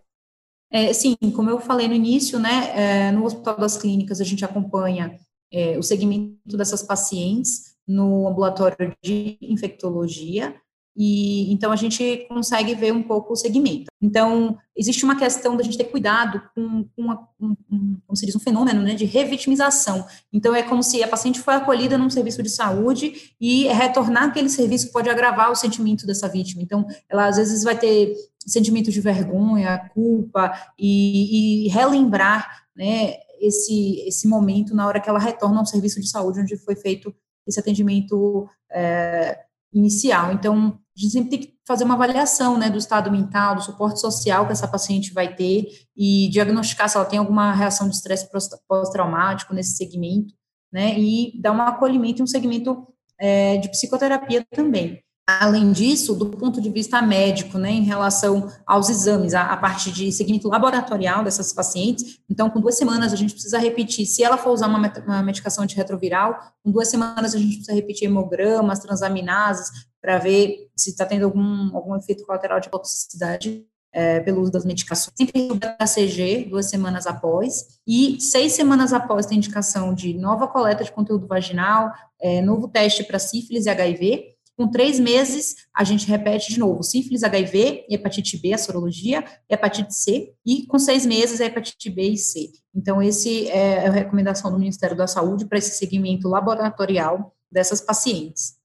É, 0.71 0.91
sim, 0.93 1.17
como 1.35 1.49
eu 1.49 1.59
falei 1.59 1.87
no 1.87 1.93
início, 1.93 2.39
né, 2.39 2.71
é, 3.07 3.11
no 3.11 3.25
Hospital 3.25 3.57
das 3.57 3.77
Clínicas 3.77 4.21
a 4.21 4.23
gente 4.23 4.43
acompanha 4.45 5.17
é, 5.51 5.77
o 5.77 5.83
segmento 5.83 6.57
dessas 6.57 6.81
pacientes 6.81 7.75
no 7.85 8.27
ambulatório 8.27 8.95
de 9.01 9.37
infectologia, 9.41 10.55
e 10.97 11.53
então 11.53 11.71
a 11.71 11.75
gente 11.75 12.25
consegue 12.27 12.73
ver 12.73 12.91
um 12.91 13.03
pouco 13.03 13.33
o 13.33 13.35
segmento. 13.35 13.85
Então, 14.01 14.57
existe 14.75 15.05
uma 15.05 15.15
questão 15.15 15.55
da 15.55 15.63
gente 15.63 15.77
ter 15.77 15.85
cuidado 15.85 16.41
com, 16.55 16.85
com 16.95 17.01
uma, 17.03 17.29
um, 17.39 17.55
um, 17.71 17.97
como 18.05 18.17
se 18.17 18.25
diz, 18.25 18.35
um 18.35 18.39
fenômeno 18.39 18.81
né, 18.81 18.95
de 18.95 19.05
revitimização. 19.05 20.05
Então, 20.33 20.55
é 20.55 20.63
como 20.63 20.81
se 20.81 21.03
a 21.03 21.07
paciente 21.07 21.39
foi 21.39 21.53
acolhida 21.53 21.99
num 21.99 22.09
serviço 22.09 22.41
de 22.41 22.49
saúde 22.49 23.33
e 23.39 23.67
retornar 23.67 24.23
aquele 24.23 24.49
serviço 24.49 24.91
pode 24.91 25.07
agravar 25.07 25.51
o 25.51 25.55
sentimento 25.55 26.07
dessa 26.07 26.27
vítima. 26.27 26.63
Então, 26.63 26.87
ela 27.07 27.27
às 27.27 27.37
vezes 27.37 27.63
vai 27.63 27.77
ter 27.77 28.15
sentimento 28.39 28.89
de 28.91 28.99
vergonha, 28.99 29.89
culpa 29.93 30.51
e, 30.79 31.65
e 31.65 31.67
relembrar 31.67 32.65
né, 32.75 33.13
esse, 33.39 34.01
esse 34.07 34.27
momento 34.27 34.73
na 34.73 34.87
hora 34.87 34.99
que 34.99 35.09
ela 35.09 35.19
retorna 35.19 35.59
ao 35.59 35.65
serviço 35.65 36.01
de 36.01 36.09
saúde 36.09 36.39
onde 36.39 36.57
foi 36.57 36.75
feito 36.75 37.13
esse 37.45 37.59
atendimento 37.59 38.49
é, 38.71 39.39
inicial. 39.73 40.31
Então, 40.31 40.79
a 40.97 40.99
gente 40.99 41.11
sempre 41.11 41.29
tem 41.29 41.39
que 41.39 41.53
fazer 41.65 41.83
uma 41.83 41.93
avaliação, 41.93 42.57
né, 42.57 42.71
do 42.71 42.77
estado 42.77 43.11
mental, 43.11 43.55
do 43.55 43.61
suporte 43.61 44.01
social 44.01 44.47
que 44.47 44.51
essa 44.51 44.67
paciente 44.67 45.13
vai 45.13 45.35
ter 45.35 45.67
e 45.95 46.27
diagnosticar 46.29 46.89
se 46.89 46.97
ela 46.97 47.05
tem 47.05 47.19
alguma 47.19 47.53
reação 47.53 47.87
de 47.87 47.95
estresse 47.95 48.27
pós-traumático 48.67 49.53
nesse 49.53 49.77
segmento, 49.77 50.33
né, 50.73 50.97
e 50.97 51.39
dar 51.39 51.51
um 51.51 51.61
acolhimento 51.61 52.21
e 52.21 52.23
um 52.23 52.27
segmento 52.27 52.87
é, 53.19 53.57
de 53.57 53.69
psicoterapia 53.69 54.43
também. 54.51 54.99
Além 55.29 55.73
disso, 55.73 56.15
do 56.15 56.27
ponto 56.29 56.61
de 56.61 56.69
vista 56.69 57.01
médico, 57.01 57.57
né, 57.57 57.69
em 57.69 57.83
relação 57.83 58.49
aos 58.65 58.89
exames, 58.89 59.33
a, 59.33 59.51
a, 59.51 59.57
parte 59.57 59.91
de 59.91 60.09
segmento 60.09 60.47
laboratorial 60.47 61.21
dessas 61.21 61.51
pacientes, 61.51 62.17
então, 62.29 62.49
com 62.49 62.61
duas 62.61 62.77
semanas, 62.77 63.11
a 63.11 63.15
gente 63.17 63.33
precisa 63.33 63.59
repetir, 63.59 64.05
se 64.05 64.23
ela 64.23 64.37
for 64.37 64.51
usar 64.51 64.67
uma, 64.67 64.93
uma 65.05 65.21
medicação 65.21 65.65
antirretroviral, 65.65 66.39
com 66.63 66.71
duas 66.71 66.87
semanas 66.87 67.35
a 67.35 67.37
gente 67.37 67.57
precisa 67.57 67.75
repetir 67.75 68.07
hemogramas, 68.07 68.79
transaminases, 68.79 69.69
para 70.07 70.19
ver 70.19 70.69
se 70.73 70.91
está 70.91 71.05
tendo 71.05 71.25
algum, 71.25 71.75
algum 71.75 71.93
efeito 71.97 72.25
colateral 72.25 72.61
de 72.61 72.69
toxicidade 72.69 73.65
é, 73.91 74.21
pelo 74.21 74.41
uso 74.41 74.53
das 74.53 74.63
medicações. 74.63 75.13
Sempre 75.17 75.51
o 75.51 75.59
HCG, 75.59 76.45
duas 76.49 76.67
semanas 76.67 77.05
após, 77.05 77.81
e 77.85 78.17
seis 78.21 78.53
semanas 78.53 78.93
após 78.93 79.25
tem 79.25 79.37
indicação 79.37 79.93
de 79.93 80.13
nova 80.13 80.47
coleta 80.47 80.81
de 80.81 80.93
conteúdo 80.93 81.27
vaginal, 81.27 81.91
é, 82.21 82.41
novo 82.41 82.69
teste 82.69 83.03
para 83.03 83.19
sífilis 83.19 83.65
e 83.65 83.69
HIV, 83.69 84.37
com 84.55 84.71
três 84.71 84.97
meses, 84.97 85.57
a 85.75 85.83
gente 85.83 86.07
repete 86.07 86.53
de 86.53 86.59
novo: 86.59 86.83
sífilis, 86.83 87.21
HIV, 87.21 87.85
hepatite 87.89 88.37
B, 88.37 88.53
a 88.53 88.57
sorologia, 88.57 89.25
hepatite 89.49 89.93
C, 89.93 90.33
e 90.45 90.65
com 90.67 90.79
seis 90.79 91.05
meses, 91.05 91.41
a 91.41 91.45
hepatite 91.47 91.89
B 91.89 92.11
e 92.11 92.17
C. 92.17 92.49
Então, 92.73 93.03
esse 93.03 93.49
é 93.49 93.87
a 93.87 93.91
recomendação 93.91 94.49
do 94.49 94.57
Ministério 94.57 94.95
da 94.95 95.05
Saúde 95.05 95.45
para 95.45 95.57
esse 95.57 95.71
segmento 95.71 96.29
laboratorial 96.29 97.35
dessas 97.51 97.81
pacientes. 97.81 98.56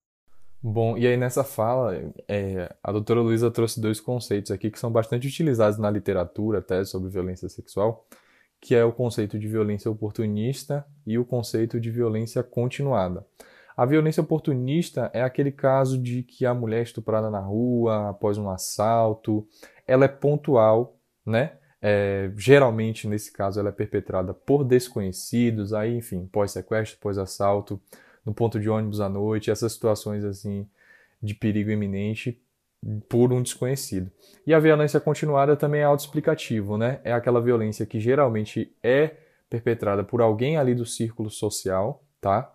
Bom, 0.65 0.97
e 0.97 1.09
aí 1.09 1.17
nessa 1.17 1.43
fala, 1.43 1.93
é, 2.29 2.73
a 2.81 2.93
doutora 2.93 3.21
Luísa 3.21 3.51
trouxe 3.51 3.81
dois 3.81 4.01
conceitos 4.01 4.53
aqui 4.53 4.71
que 4.71 4.79
são 4.79 4.93
bastante 4.93 5.27
utilizados 5.27 5.77
na 5.77 5.91
literatura, 5.91 6.61
até 6.61 6.85
sobre 6.85 7.11
violência 7.11 7.49
sexual, 7.49 8.07
que 8.61 8.73
é 8.73 8.85
o 8.85 8.93
conceito 8.93 9.41
de 9.41 9.49
violência 9.49 9.91
oportunista 9.91 10.87
e 11.05 11.19
o 11.19 11.25
conceito 11.25 11.81
de 11.81 11.91
violência 11.91 12.45
continuada. 12.45 13.27
A 13.77 13.85
violência 13.85 14.21
oportunista 14.21 15.11
é 15.13 15.23
aquele 15.23 15.51
caso 15.51 16.01
de 16.01 16.23
que 16.23 16.47
a 16.47 16.55
mulher 16.55 16.79
é 16.79 16.83
estuprada 16.83 17.29
na 17.29 17.41
rua 17.41 18.11
após 18.11 18.39
um 18.39 18.49
assalto, 18.49 19.45
ela 19.85 20.05
é 20.05 20.09
pontual, 20.09 20.97
né? 21.27 21.55
É, 21.81 22.31
geralmente, 22.37 23.09
nesse 23.09 23.33
caso, 23.33 23.59
ela 23.59 23.71
é 23.71 23.73
perpetrada 23.73 24.33
por 24.33 24.63
desconhecidos, 24.63 25.75
aí, 25.75 25.97
enfim, 25.97 26.29
pós-sequestro, 26.31 27.01
pós-assalto, 27.01 27.81
no 28.25 28.35
ponto 28.35 28.59
de 28.59 28.69
ônibus 28.69 29.01
à 29.01 29.09
noite, 29.09 29.51
essas 29.51 29.73
situações 29.73 30.25
assim 30.25 30.67
de 31.23 31.35
perigo 31.35 31.71
iminente 31.71 32.41
por 33.09 33.33
um 33.33 33.43
desconhecido. 33.43 34.11
E 34.47 34.53
a 34.53 34.59
violência 34.59 34.99
continuada 34.99 35.57
também 35.57 35.83
é 35.83 35.85
autoexplicativo, 35.85 36.77
né? 36.77 37.01
É 37.05 37.13
aquela 37.13 37.41
violência 37.41 37.87
que 37.87 38.01
geralmente 38.01 38.75
é 38.83 39.17
perpetrada 39.49 40.03
por 40.03 40.21
alguém 40.21 40.57
ali 40.57 40.75
do 40.75 40.85
círculo 40.85 41.31
social, 41.31 42.03
tá? 42.21 42.53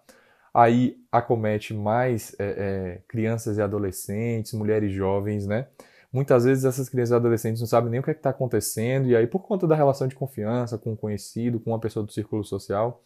aí 0.57 0.97
acomete 1.11 1.71
mais 1.71 2.35
é, 2.39 2.45
é, 2.45 3.01
crianças 3.07 3.59
e 3.59 3.61
adolescentes, 3.61 4.53
mulheres 4.53 4.91
jovens, 4.91 5.45
né? 5.45 5.67
Muitas 6.11 6.45
vezes 6.45 6.65
essas 6.65 6.89
crianças 6.89 7.11
e 7.11 7.15
adolescentes 7.15 7.61
não 7.61 7.67
sabem 7.67 7.91
nem 7.91 7.99
o 7.99 8.03
que 8.03 8.09
é 8.09 8.13
está 8.13 8.31
acontecendo, 8.31 9.07
e 9.07 9.15
aí, 9.15 9.27
por 9.27 9.43
conta 9.43 9.67
da 9.67 9.75
relação 9.75 10.07
de 10.07 10.15
confiança 10.15 10.75
com 10.75 10.93
um 10.93 10.95
conhecido, 10.95 11.59
com 11.59 11.69
uma 11.69 11.79
pessoa 11.79 12.03
do 12.03 12.11
círculo 12.11 12.43
social, 12.43 13.03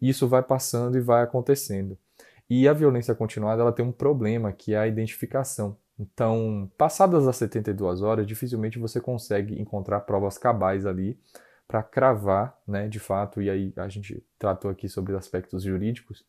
isso 0.00 0.26
vai 0.26 0.42
passando 0.42 0.96
e 0.96 1.00
vai 1.02 1.22
acontecendo. 1.22 1.98
E 2.48 2.68
a 2.68 2.72
violência 2.72 3.14
continuada 3.14 3.62
ela 3.62 3.72
tem 3.72 3.84
um 3.84 3.92
problema, 3.92 4.52
que 4.52 4.74
é 4.74 4.78
a 4.78 4.86
identificação. 4.86 5.76
Então, 5.98 6.70
passadas 6.76 7.26
as 7.26 7.36
72 7.36 8.02
horas, 8.02 8.26
dificilmente 8.26 8.78
você 8.78 9.00
consegue 9.00 9.60
encontrar 9.60 10.00
provas 10.00 10.36
cabais 10.36 10.84
ali 10.84 11.18
para 11.66 11.82
cravar, 11.82 12.58
né, 12.66 12.88
de 12.88 12.98
fato, 12.98 13.40
e 13.40 13.48
aí 13.48 13.72
a 13.76 13.88
gente 13.88 14.22
tratou 14.38 14.70
aqui 14.70 14.88
sobre 14.88 15.16
aspectos 15.16 15.62
jurídicos, 15.62 16.24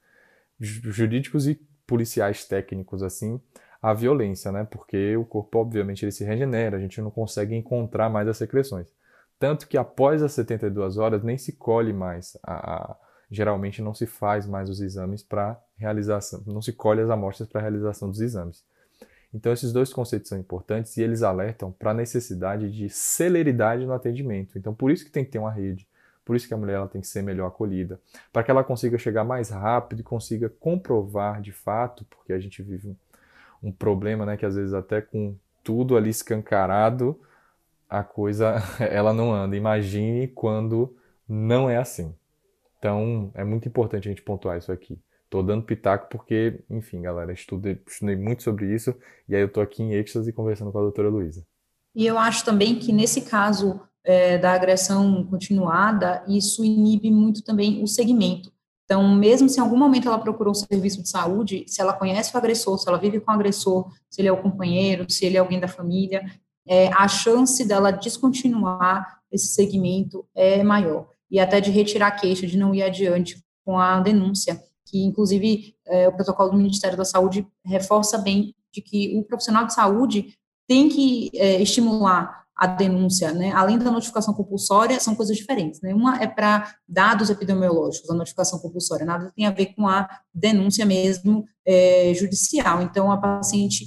jurídicos 0.60 1.47
e 1.47 1.56
policiais 1.86 2.45
técnicos 2.45 3.04
assim 3.04 3.39
a 3.86 3.93
violência, 3.93 4.51
né? 4.51 4.63
Porque 4.63 5.15
o 5.15 5.23
corpo 5.23 5.60
obviamente 5.60 6.04
ele 6.04 6.12
se 6.12 6.23
regenera, 6.23 6.75
a 6.75 6.80
gente 6.80 6.99
não 6.99 7.12
consegue 7.12 7.54
encontrar 7.54 8.10
mais 8.10 8.28
as 8.28 8.36
secreções. 8.36 8.91
Tanto 9.38 9.67
que 9.67 9.78
após 9.78 10.23
as 10.23 10.32
72 10.32 10.97
horas 10.97 11.21
nem 11.23 11.38
se 11.38 11.54
colhe 11.54 11.93
mais 11.93 12.36
a, 12.41 12.73
a 12.73 12.97
geralmente 13.36 13.82
não 13.82 13.93
se 13.93 14.06
faz 14.06 14.48
mais 14.48 14.69
os 14.69 14.82
exames 14.82 15.21
para 15.21 15.60
realização, 15.78 16.41
não 16.45 16.62
se 16.62 16.74
colhe 16.74 17.02
as 17.02 17.10
amostras 17.10 17.48
para 17.50 17.62
realização 17.62 18.10
dos 18.10 18.21
exames. 18.21 18.63
Então 19.34 19.52
esses 19.52 19.74
dois 19.74 19.91
conceitos 19.91 20.30
são 20.30 20.39
importantes 20.39 20.95
e 20.95 21.02
eles 21.02 21.21
alertam 21.21 21.71
para 21.71 21.91
a 21.91 21.93
necessidade 21.93 22.71
de 22.71 22.89
celeridade 22.89 23.86
no 23.86 23.93
atendimento. 23.93 24.58
Então 24.58 24.74
por 24.74 24.89
isso 24.89 25.04
que 25.04 25.12
tem 25.12 25.26
que 25.26 25.32
ter 25.32 25.39
uma 25.39 25.52
rede, 25.52 25.86
por 26.24 26.36
isso 26.36 26.48
que 26.48 26.54
a 26.54 26.58
mulher 26.58 26.76
ela 26.76 26.88
tem 26.88 27.02
que 27.02 27.08
ser 27.08 27.21
melhor 27.21 27.48
acolhida, 27.48 28.00
para 28.32 28.43
que 28.43 28.50
ela 28.50 28.63
consiga 28.63 28.98
chegar 28.98 29.24
mais 29.24 29.50
rápido 29.50 30.00
e 30.00 30.04
consiga 30.04 30.50
comprovar 30.50 31.41
de 31.41 31.52
fato, 31.52 32.06
porque 32.06 32.32
a 32.32 32.39
gente 32.39 32.63
vive 32.63 32.88
um, 32.88 32.95
um 33.62 33.71
problema, 33.71 34.26
né, 34.26 34.38
que 34.38 34.45
às 34.45 34.56
vezes 34.56 34.74
até 34.74 35.02
com 35.02 35.36
tudo 35.63 35.98
ali 35.98 36.10
escancarado, 36.10 37.19
a 37.89 38.04
coisa 38.04 38.56
ela 38.80 39.13
não 39.13 39.34
anda. 39.34 39.56
Imagine 39.56 40.28
quando 40.30 40.95
não 41.28 41.69
é 41.69 41.78
assim. 41.78 42.15
Então, 42.86 43.32
é 43.34 43.43
muito 43.43 43.67
importante 43.67 44.08
a 44.08 44.12
gente 44.12 44.21
pontuar 44.21 44.60
isso 44.60 44.71
aqui. 44.71 45.00
Tô 45.28 45.41
dando 45.41 45.65
pitaco 45.65 46.08
porque, 46.08 46.63
enfim, 46.69 47.02
galera, 47.02 47.34
estudei, 47.34 47.82
estudei 47.88 48.15
muito 48.15 48.43
sobre 48.43 48.76
isso 48.76 48.93
e 49.28 49.36
aí 49.36 49.41
eu 49.41 49.52
tô 49.52 49.60
aqui 49.60 49.82
em 49.82 49.93
êxtase 49.93 50.32
conversando 50.32 50.71
com 50.71 50.78
a 50.78 50.82
doutora 50.84 51.10
Luísa. 51.10 51.43
E 51.95 52.06
eu 52.06 52.19
acho 52.19 52.45
também 52.45 52.78
que 52.78 52.93
nesse 52.93 53.21
caso 53.21 53.82
é, 54.04 54.38
da 54.38 54.54
agressão 54.54 55.24
continuada, 55.24 56.24
isso 56.28 56.63
inibe 56.63 57.10
muito 57.10 57.43
também 57.43 57.82
o 57.82 57.88
segmento. 57.88 58.54
Então, 58.84 59.15
mesmo 59.15 59.50
se 59.50 59.58
em 59.58 59.63
algum 59.63 59.78
momento 59.78 60.08
ela 60.08 60.19
procurou 60.19 60.52
um 60.52 60.54
serviço 60.54 61.02
de 61.02 61.10
saúde, 61.10 61.65
se 61.67 61.82
ela 61.82 61.91
conhece 61.91 62.36
o 62.36 62.38
agressor, 62.38 62.78
se 62.78 62.88
ela 62.88 63.00
vive 63.00 63.19
com 63.19 63.32
o 63.32 63.34
agressor, 63.34 63.91
se 64.12 64.21
ele 64.21 64.28
é 64.28 64.32
o 64.32 64.43
companheiro, 64.43 65.10
se 65.10 65.26
ele 65.26 65.38
é 65.38 65.39
alguém 65.39 65.60
da 65.60 65.67
família, 65.67 66.24
é, 66.67 66.89
a 66.89 67.08
chance 67.08 67.67
dela 67.67 67.89
descontinuar 67.89 69.21
esse 69.32 69.48
segmento 69.48 70.24
é 70.36 70.63
maior. 70.63 71.14
E 71.30 71.40
até 71.40 71.60
de 71.60 71.72
retirar 71.72 72.08
a 72.08 72.12
queixa, 72.12 72.48
de 72.48 72.58
não 72.58 72.74
ir 72.74 72.84
adiante 72.84 73.44
com 73.64 73.80
a 73.80 74.00
denúncia, 74.00 74.62
que 74.86 75.04
inclusive 75.04 75.76
é, 75.88 76.08
o 76.08 76.14
protocolo 76.14 76.52
do 76.52 76.58
Ministério 76.58 76.98
da 76.98 77.06
Saúde 77.06 77.48
reforça 77.66 78.18
bem 78.18 78.54
de 78.72 78.82
que 78.82 79.18
o 79.18 79.24
profissional 79.24 79.66
de 79.66 79.74
saúde 79.74 80.38
tem 80.68 80.90
que 80.90 81.32
é, 81.34 81.62
estimular 81.62 82.46
a 82.56 82.68
denúncia, 82.68 83.34
né? 83.34 83.52
Além 83.52 83.78
da 83.78 83.92
notificação 83.92 84.34
compulsória, 84.34 85.00
são 85.00 85.14
coisas 85.14 85.36
diferentes, 85.36 85.82
né? 85.82 85.94
Uma 85.94 86.22
é 86.22 86.28
para 86.28 86.74
dados 86.88 87.30
epidemiológicos, 87.30 88.10
a 88.10 88.14
notificação 88.14 88.60
compulsória, 88.60 89.06
nada 89.06 89.32
tem 89.36 89.46
a 89.46 89.52
ver 89.52 89.74
com 89.76 89.88
a 89.88 90.08
denúncia 90.34 90.86
mesmo 90.86 91.46
é, 91.66 92.14
judicial. 92.14 92.82
Então, 92.82 93.12
a 93.12 93.18
paciente, 93.18 93.86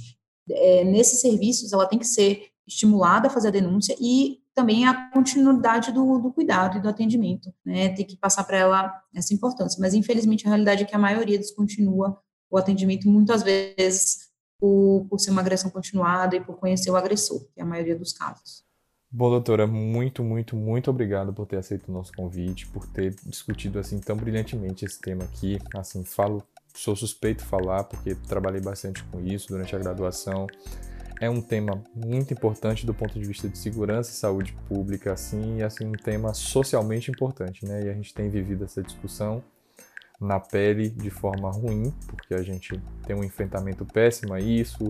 é, 0.49 0.83
nesses 0.83 1.19
serviços, 1.19 1.73
ela 1.73 1.87
tem 1.87 1.97
que 1.97 2.05
ser 2.05 2.49
estimulada 2.67 3.27
a 3.27 3.31
fazer 3.31 3.47
a 3.47 3.51
denúncia 3.51 3.95
e 3.99 4.38
também 4.55 4.85
a 4.85 5.09
continuidade 5.11 5.91
do, 5.91 6.19
do 6.19 6.33
cuidado 6.33 6.77
e 6.77 6.81
do 6.81 6.89
atendimento, 6.89 7.53
né? 7.65 7.89
Tem 7.89 8.05
que 8.05 8.17
passar 8.17 8.43
para 8.43 8.57
ela 8.57 9.03
essa 9.15 9.33
importância. 9.33 9.79
Mas, 9.79 9.93
infelizmente, 9.93 10.45
a 10.45 10.49
realidade 10.49 10.83
é 10.83 10.85
que 10.85 10.95
a 10.95 10.99
maioria 10.99 11.37
descontinua 11.37 12.19
o 12.51 12.57
atendimento, 12.57 13.07
muitas 13.07 13.43
vezes 13.43 14.29
por, 14.59 15.05
por 15.09 15.19
ser 15.19 15.31
uma 15.31 15.41
agressão 15.41 15.69
continuada 15.69 16.35
e 16.35 16.41
por 16.41 16.57
conhecer 16.57 16.89
o 16.89 16.95
agressor, 16.95 17.39
que 17.53 17.59
é 17.59 17.63
a 17.63 17.65
maioria 17.65 17.95
dos 17.95 18.11
casos. 18.11 18.63
Bom, 19.11 19.29
doutora, 19.29 19.65
muito, 19.65 20.23
muito, 20.23 20.55
muito 20.55 20.89
obrigado 20.89 21.33
por 21.33 21.47
ter 21.47 21.57
aceito 21.57 21.89
o 21.89 21.91
nosso 21.91 22.11
convite, 22.13 22.67
por 22.67 22.85
ter 22.87 23.15
discutido 23.25 23.79
assim 23.79 23.99
tão 23.99 24.15
brilhantemente 24.15 24.85
esse 24.85 24.99
tema 24.99 25.23
aqui. 25.23 25.57
Assim, 25.75 26.03
falo, 26.03 26.43
sou 26.75 26.95
suspeito 26.95 27.43
falar 27.43 27.85
porque 27.85 28.13
trabalhei 28.13 28.61
bastante 28.61 29.03
com 29.05 29.19
isso 29.19 29.47
durante 29.47 29.75
a 29.75 29.79
graduação. 29.79 30.45
É 31.21 31.29
um 31.29 31.41
tema 31.41 31.83
muito 31.93 32.33
importante 32.33 32.85
do 32.85 32.93
ponto 32.93 33.19
de 33.19 33.25
vista 33.25 33.49
de 33.49 33.57
segurança 33.57 34.09
e 34.09 34.13
saúde 34.13 34.55
pública, 34.69 35.11
assim, 35.11 35.57
e 35.57 35.63
assim 35.63 35.85
um 35.85 35.91
tema 35.91 36.33
socialmente 36.33 37.11
importante, 37.11 37.65
né? 37.65 37.85
E 37.85 37.89
a 37.89 37.93
gente 37.93 38.13
tem 38.13 38.29
vivido 38.29 38.63
essa 38.63 38.81
discussão 38.81 39.43
na 40.19 40.39
pele 40.39 40.89
de 40.89 41.09
forma 41.09 41.51
ruim, 41.51 41.93
porque 42.07 42.33
a 42.33 42.41
gente 42.41 42.81
tem 43.05 43.15
um 43.15 43.23
enfrentamento 43.23 43.85
péssimo 43.85 44.33
a 44.33 44.39
isso, 44.39 44.89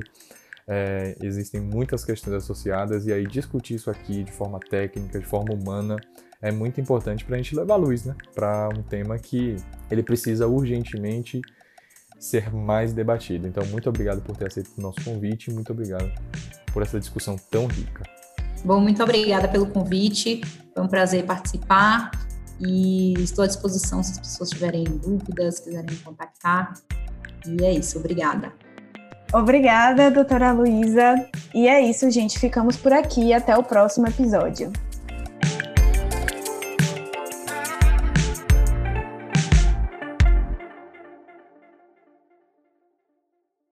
é, 0.68 1.16
existem 1.22 1.60
muitas 1.60 2.06
questões 2.06 2.36
associadas, 2.36 3.08
e 3.08 3.14
aí 3.14 3.26
discutir 3.26 3.76
isso 3.76 3.90
aqui 3.90 4.24
de 4.24 4.32
forma 4.32 4.60
técnica, 4.60 5.20
de 5.20 5.26
forma 5.26 5.54
humana, 5.54 5.98
é 6.42 6.52
muito 6.52 6.80
importante 6.80 7.26
para 7.26 7.36
a 7.36 7.38
gente 7.38 7.56
levar 7.56 7.76
luz 7.76 8.06
né, 8.06 8.16
para 8.34 8.70
um 8.70 8.84
tema 8.84 9.18
que 9.18 9.56
ele 9.90 10.04
precisa 10.04 10.48
urgentemente 10.48 11.42
ser 12.20 12.54
mais 12.54 12.94
debatido. 12.94 13.48
Então, 13.48 13.66
muito 13.68 13.88
obrigado 13.90 14.22
por 14.22 14.36
ter 14.36 14.48
aceito 14.48 14.72
o 14.78 14.82
nosso 14.82 15.04
convite, 15.04 15.52
muito 15.52 15.72
obrigado 15.72 16.12
por 16.74 16.84
essa 16.84 17.00
discussão 17.00 17.38
tão 17.50 17.66
rica. 17.66 18.04
Bom, 18.64 18.82
muito 18.82 19.02
obrigada 19.02 19.48
pelo 19.48 19.68
convite, 19.68 20.42
foi 20.74 20.84
um 20.84 20.88
prazer 20.88 21.26
participar 21.26 22.12
e 22.60 23.14
estou 23.14 23.44
à 23.46 23.48
disposição 23.48 24.04
se 24.04 24.12
as 24.12 24.20
pessoas 24.20 24.50
tiverem 24.50 24.84
dúvidas, 24.84 25.60
quiserem 25.60 25.90
me 25.90 25.98
contactar. 25.98 26.74
E 27.48 27.64
é 27.64 27.72
isso, 27.72 27.98
obrigada. 27.98 28.52
Obrigada, 29.32 30.10
doutora 30.10 30.52
Luísa. 30.52 31.30
E 31.54 31.68
é 31.68 31.80
isso, 31.82 32.10
gente. 32.10 32.40
Ficamos 32.40 32.76
por 32.76 32.92
aqui. 32.92 33.32
Até 33.32 33.56
o 33.56 33.64
próximo 33.64 34.08
episódio. 34.08 34.74